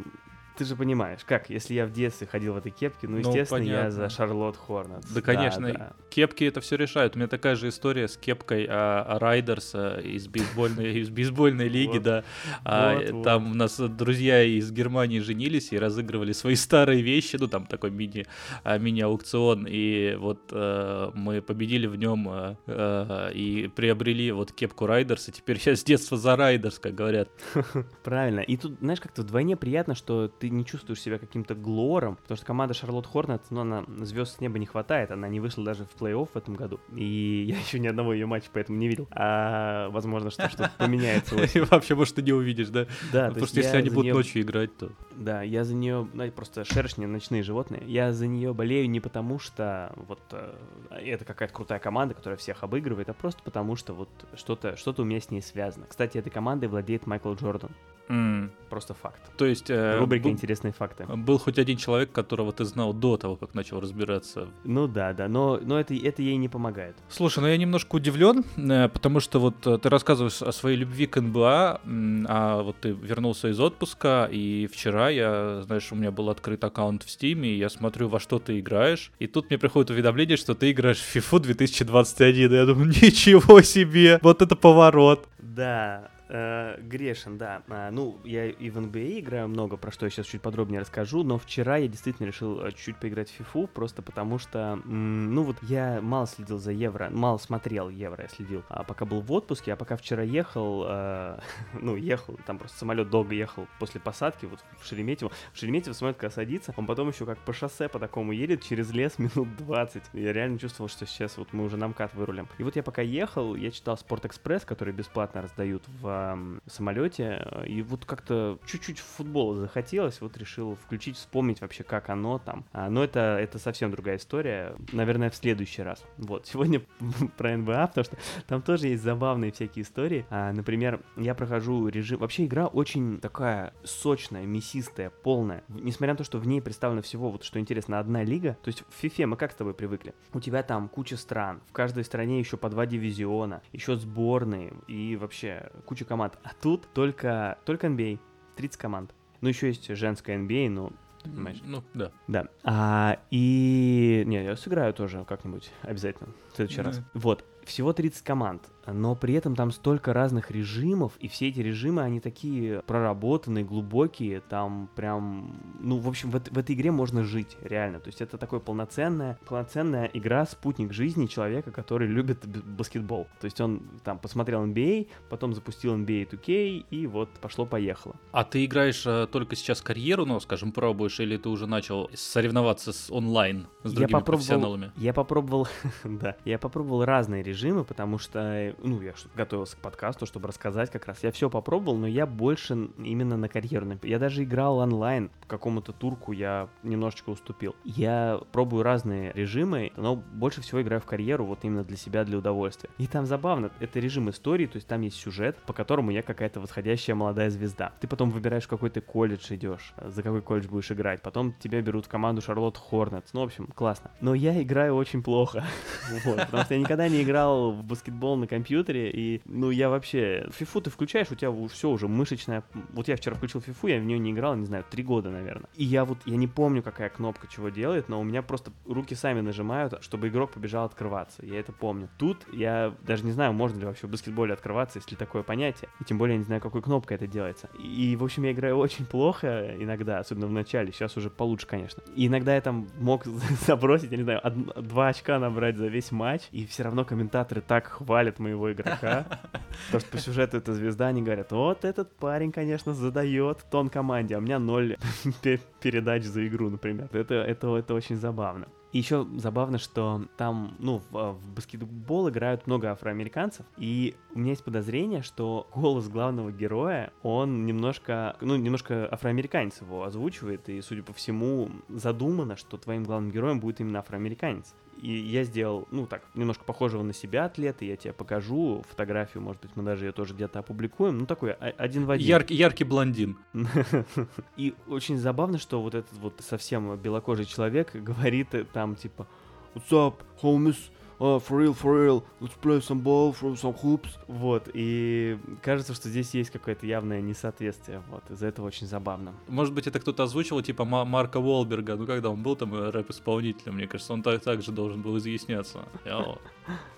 [0.57, 3.61] ты же понимаешь, как, если я в детстве ходил в этой кепке, ну, ну естественно,
[3.61, 3.85] понятно.
[3.85, 5.03] я за Шарлотт Хорнет.
[5.13, 5.93] Да, конечно, да.
[6.09, 7.15] кепки это все решают.
[7.15, 12.23] У меня такая же история с кепкой а, Райдерса из бейсбольной, из бейсбольной лиги, да.
[12.65, 17.67] А, там у нас друзья из Германии женились и разыгрывали свои старые вещи, ну, там
[17.67, 18.25] такой мини,
[18.63, 25.61] а, мини-аукцион, и вот э, мы победили в нем и приобрели вот кепку Райдерса, теперь
[25.63, 27.29] я с детства за Райдерс, как говорят.
[28.03, 32.15] Правильно, и тут, знаешь, как-то вдвойне приятно, что ты ты не чувствуешь себя каким-то глором,
[32.15, 35.63] потому что команда Шарлотт Хорнет, ну, она звезд с неба не хватает, она не вышла
[35.63, 38.87] даже в плей-офф в этом году, и я еще ни одного ее матча поэтому не
[38.87, 41.35] видел, а возможно, что что-то поменяется.
[41.69, 42.87] Вообще, может, ты не увидишь, да?
[43.11, 43.27] Да.
[43.27, 44.89] Потому что если они будут ночью играть, то...
[45.15, 49.39] Да, я за нее, знаете, просто шершни, ночные животные, я за нее болею не потому,
[49.39, 50.55] что вот э,
[50.91, 55.03] это какая-то крутая команда, которая всех обыгрывает, а просто потому, что вот что-то что у
[55.03, 55.85] меня с ней связано.
[55.87, 57.71] Кстати, этой командой владеет Майкл Джордан.
[58.09, 58.49] Mm.
[58.69, 59.21] Просто факт.
[59.37, 59.69] То есть...
[59.69, 61.05] Э, Рубрика был, «Интересные факты».
[61.05, 64.47] Был хоть один человек, которого ты знал до того, как начал разбираться.
[64.63, 66.95] Ну да, да, но, но это, это ей не помогает.
[67.09, 71.05] Слушай, ну я немножко удивлен, э, потому что вот э, ты рассказываешь о своей любви
[71.05, 71.81] к НБА,
[72.27, 77.03] а вот ты вернулся из отпуска, и вчера я, знаешь, у меня был открыт аккаунт
[77.03, 80.55] в Стиме, и я смотрю, во что ты играешь, и тут мне приходит уведомление, что
[80.55, 85.27] ты играешь в FIFA 2021, и я думаю, ничего себе, вот это поворот.
[85.39, 87.63] Да, Э, грешен, да.
[87.69, 91.23] А, ну, я и в NBA играю много, про что я сейчас чуть подробнее расскажу,
[91.23, 95.55] но вчера я действительно решил э, чуть-чуть поиграть в FIFA, просто потому что, ну вот
[95.61, 99.71] я мало следил за Евро, мало смотрел Евро, я следил, а пока был в отпуске,
[99.71, 101.39] а пока вчера ехал, э,
[101.73, 105.31] ну, ехал, там просто самолет долго ехал после посадки, вот в Шереметьево.
[105.53, 108.91] В Шереметьево самолет, когда садится, он потом еще как по шоссе по такому едет через
[108.91, 110.03] лес минут 20.
[110.11, 112.49] Я реально чувствовал, что сейчас вот мы уже на МКАД вырулим.
[112.57, 117.45] И вот я пока ехал, я читал Спорт Экспресс, который бесплатно раздают в э, самолете,
[117.65, 122.65] и вот как-то чуть-чуть футбола захотелось, вот решил включить, вспомнить вообще, как оно там.
[122.71, 126.03] А, но это, это совсем другая история, наверное, в следующий раз.
[126.17, 126.81] Вот, сегодня
[127.37, 130.25] про НБА, потому что там тоже есть забавные всякие истории.
[130.29, 132.19] А, например, я прохожу режим...
[132.19, 135.63] Вообще игра очень такая сочная, мясистая, полная.
[135.67, 138.57] Несмотря на то, что в ней представлено всего, вот что интересно, одна лига.
[138.63, 140.13] То есть в FIFA мы как с тобой привыкли?
[140.33, 145.15] У тебя там куча стран, в каждой стране еще по два дивизиона, еще сборные и
[145.15, 146.37] вообще куча команд.
[146.43, 148.19] А тут только, только NBA,
[148.55, 149.13] 30 команд.
[149.41, 150.91] Ну, еще есть женская NBA, но
[151.23, 151.61] понимаешь?
[151.63, 152.11] Ну, да.
[152.27, 152.47] Да.
[152.63, 154.23] А, и...
[154.25, 156.83] Не, я сыграю тоже как-нибудь, обязательно, в следующий да.
[156.83, 157.01] раз.
[157.13, 162.01] Вот всего 30 команд, но при этом там столько разных режимов, и все эти режимы,
[162.01, 167.57] они такие проработанные, глубокие, там прям, ну, в общем, в, в этой игре можно жить,
[167.61, 173.45] реально, то есть это такой полноценная, полноценная игра, спутник жизни человека, который любит баскетбол, то
[173.45, 178.15] есть он там посмотрел NBA, потом запустил NBA 2K, и вот пошло-поехало.
[178.31, 182.93] А ты играешь а, только сейчас карьеру, ну, скажем, пробуешь, или ты уже начал соревноваться
[182.93, 184.91] с онлайн, с другими я профессионалами?
[184.95, 185.67] Я попробовал,
[186.03, 190.91] да, я попробовал разные режимы, режимы, потому что, ну, я готовился к подкасту, чтобы рассказать
[190.91, 191.23] как раз.
[191.23, 193.87] Я все попробовал, но я больше именно на карьеру.
[194.03, 197.75] Я даже играл онлайн, какому-то турку я немножечко уступил.
[197.83, 202.37] Я пробую разные режимы, но больше всего играю в карьеру, вот именно для себя, для
[202.37, 202.89] удовольствия.
[202.97, 206.59] И там забавно, это режим истории, то есть там есть сюжет, по которому я какая-то
[206.59, 207.93] восходящая молодая звезда.
[207.99, 211.21] Ты потом выбираешь, в какой ты колледж идешь, за какой колледж будешь играть.
[211.21, 213.33] Потом тебя берут в команду Шарлотт Хорнетс.
[213.33, 214.11] Ну, в общем, классно.
[214.21, 215.63] Но я играю очень плохо.
[216.23, 220.47] Потому что я никогда не играл играл в баскетбол на компьютере, и, ну, я вообще...
[220.51, 222.63] Фифу ты включаешь, у тебя все уже мышечная...
[222.93, 225.69] Вот я вчера включил фифу, я в нее не играл, не знаю, три года, наверное.
[225.75, 229.15] И я вот, я не помню, какая кнопка чего делает, но у меня просто руки
[229.15, 231.45] сами нажимают, чтобы игрок побежал открываться.
[231.45, 232.09] Я это помню.
[232.17, 235.89] Тут я даже не знаю, можно ли вообще в баскетболе открываться, если такое понятие.
[235.99, 237.69] И тем более я не знаю, какой кнопкой это делается.
[237.79, 240.91] И, в общем, я играю очень плохо иногда, особенно в начале.
[240.91, 242.03] Сейчас уже получше, конечно.
[242.15, 243.25] И иногда я там мог
[243.67, 244.41] забросить, я не знаю,
[244.75, 249.25] два очка набрать за весь матч, и все равно комментарий комментаторы так хвалят моего игрока,
[249.87, 254.35] потому что по сюжету это звезда, они говорят, вот этот парень, конечно, задает тон команде,
[254.35, 254.97] а у меня ноль
[255.81, 257.09] передач за игру, например.
[257.11, 258.67] Это, это, это очень забавно.
[258.93, 264.51] И еще забавно, что там, ну, в, в баскетбол играют много афроамериканцев, и у меня
[264.51, 271.03] есть подозрение, что голос главного героя, он немножко, ну, немножко афроамериканец его озвучивает, и, судя
[271.03, 274.73] по всему, задумано, что твоим главным героем будет именно афроамериканец.
[275.01, 279.61] И я сделал, ну так, немножко похожего на себя атлета, я тебе покажу фотографию, может
[279.61, 281.19] быть, мы даже ее тоже где-то опубликуем.
[281.19, 282.27] Ну, такой один в один.
[282.27, 283.37] Яркий, яркий блондин.
[284.57, 289.27] И очень забавно, что вот этот вот совсем белокожий человек говорит там типа
[289.75, 290.77] «What's up, homies?»
[291.19, 294.09] Oh, for real, for real, let's play some ball, throw some hoops.
[294.27, 299.33] Вот, и кажется, что здесь есть какое-то явное несоответствие, вот, из-за этого очень забавно.
[299.47, 303.75] Может быть, это кто-то озвучивал, типа Марка Уолберга, ну, когда он был там э, рэп-исполнителем,
[303.75, 305.85] мне кажется, он так, так же должен был изъясняться.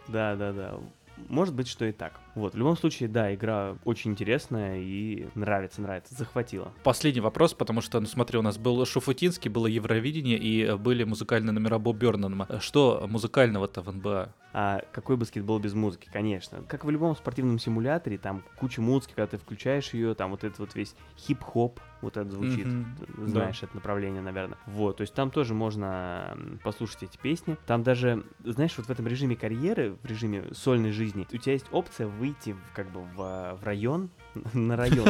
[0.08, 0.80] Да, да, да.
[1.28, 2.20] Может быть, что и так.
[2.36, 6.74] Вот, в любом случае, да, игра очень интересная и нравится, нравится, захватила.
[6.84, 11.54] Последний вопрос, потому что, ну смотри, у нас был Шуфутинский, было Евровидение и были музыкальные
[11.54, 12.48] номера Боб Бёрнанма.
[12.60, 14.34] Что музыкального-то в НБА?
[14.54, 16.64] А какой баскетбол без музыки, конечно.
[16.68, 20.60] Как в любом спортивном симуляторе, там куча музыки, когда ты включаешь ее, там вот этот
[20.60, 23.28] вот весь хип-хоп, вот это звучит, mm-hmm.
[23.28, 23.68] знаешь, да.
[23.68, 24.58] это направление, наверное.
[24.66, 27.58] Вот, то есть там тоже можно послушать эти песни.
[27.66, 31.68] Там даже, знаешь, вот в этом режиме карьеры, в режиме сольной жизни, у тебя есть
[31.72, 34.10] опция выйти как бы в, в район,
[34.54, 35.10] на район.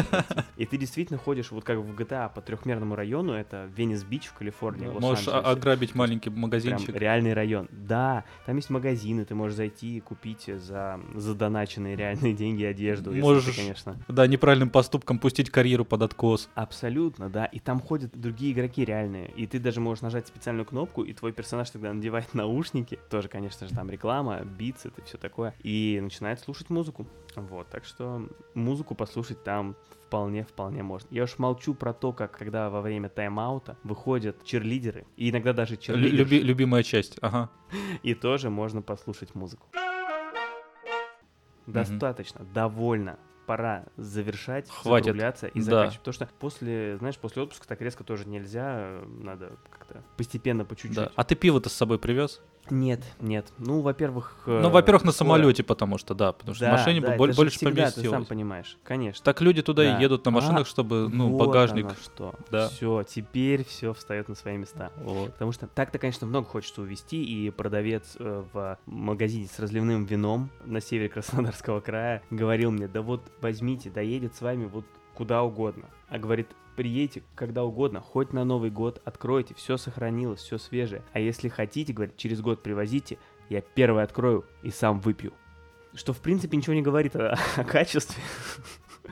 [0.57, 4.87] И ты действительно ходишь вот как в GTA по трехмерному району, это Венес-Бич в Калифорнии.
[4.87, 6.95] Можешь ограбить маленький магазинчик.
[6.95, 7.67] реальный район.
[7.71, 13.11] Да, там есть магазины, ты можешь зайти и купить за задоначенные реальные деньги одежду.
[13.13, 13.97] Можешь, ты, конечно.
[14.07, 16.49] Да, неправильным поступком пустить карьеру под откос.
[16.55, 17.45] Абсолютно, да.
[17.45, 19.31] И там ходят другие игроки реальные.
[19.35, 22.99] И ты даже можешь нажать специальную кнопку, и твой персонаж тогда надевает наушники.
[23.09, 25.53] Тоже, конечно же, там реклама, битс, это все такое.
[25.63, 27.07] И начинает слушать музыку.
[27.35, 31.07] Вот, так что музыку послушать там вполне-вполне можно.
[31.09, 35.77] Я уж молчу про то, как когда во время тайм-аута выходят черлидеры, и иногда даже
[35.77, 36.17] черлидеры.
[36.17, 37.49] Люби, любимая часть, ага.
[38.03, 39.65] И тоже можно послушать музыку.
[41.65, 45.05] Достаточно, довольно пора завершать, Хватит.
[45.05, 45.99] закругляться и заканчивать.
[45.99, 50.95] Потому что после, знаешь, после отпуска так резко тоже нельзя, надо как-то постепенно, по чуть-чуть.
[50.95, 51.11] Да.
[51.15, 52.41] А ты пиво-то с собой привез?
[52.71, 53.47] Нет, нет.
[53.57, 54.37] Ну, во-первых...
[54.45, 57.57] Ну, во-первых, на самолете, потому что, да, потому что да, в машине да, больше, больше
[57.57, 59.23] всегда, ты сам понимаешь, конечно.
[59.23, 59.97] Так люди туда да.
[59.97, 61.87] и едут на машинах, а, чтобы, ну, вот багажник...
[62.01, 62.33] что.
[62.51, 62.69] Да.
[62.69, 64.91] Все, теперь все встает на свои места.
[64.97, 65.33] Вот.
[65.33, 70.49] Потому что так-то, конечно, много хочется увезти, и продавец э, в магазине с разливным вином
[70.65, 75.85] на севере Краснодарского края говорил мне, да вот возьмите, доедет с вами вот куда угодно.
[76.07, 76.47] А говорит,
[76.79, 81.03] приедете когда угодно, хоть на Новый год, откройте, все сохранилось, все свежее.
[81.11, 83.17] А если хотите, говорит, через год привозите,
[83.49, 85.33] я первый открою и сам выпью.
[85.93, 88.23] Что, в принципе, ничего не говорит о, о качестве.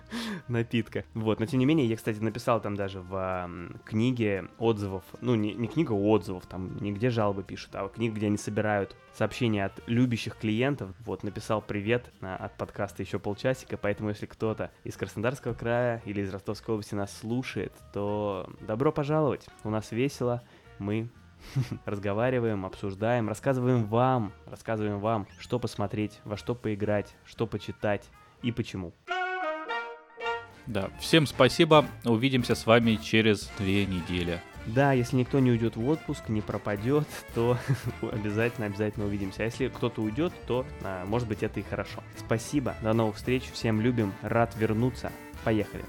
[0.48, 1.04] напитка.
[1.14, 3.50] Вот, но тем не менее, я, кстати, написал там даже в
[3.86, 8.38] книге отзывов, ну, не, не книга отзывов, там нигде жалобы пишут, а книга, где они
[8.38, 10.92] собирают сообщения от любящих клиентов.
[11.06, 16.32] Вот, написал привет от подкаста еще полчасика, поэтому если кто-то из Краснодарского края или из
[16.32, 19.48] Ростовской области нас слушает, то добро пожаловать.
[19.64, 20.44] У нас весело,
[20.80, 21.10] мы
[21.86, 28.10] разговариваем, обсуждаем, рассказываем вам, рассказываем вам, что посмотреть, во что поиграть, что почитать
[28.42, 28.94] и почему.
[30.68, 31.86] Да, всем спасибо.
[32.04, 34.42] Увидимся с вами через две недели.
[34.66, 37.58] Да, если никто не уйдет в отпуск, не пропадет, то
[38.02, 39.44] обязательно, обязательно увидимся.
[39.44, 42.04] А если кто-то уйдет, то, а, может быть, это и хорошо.
[42.18, 45.12] Спасибо, до новых встреч, всем любим, рад вернуться.
[45.46, 45.86] Поехали.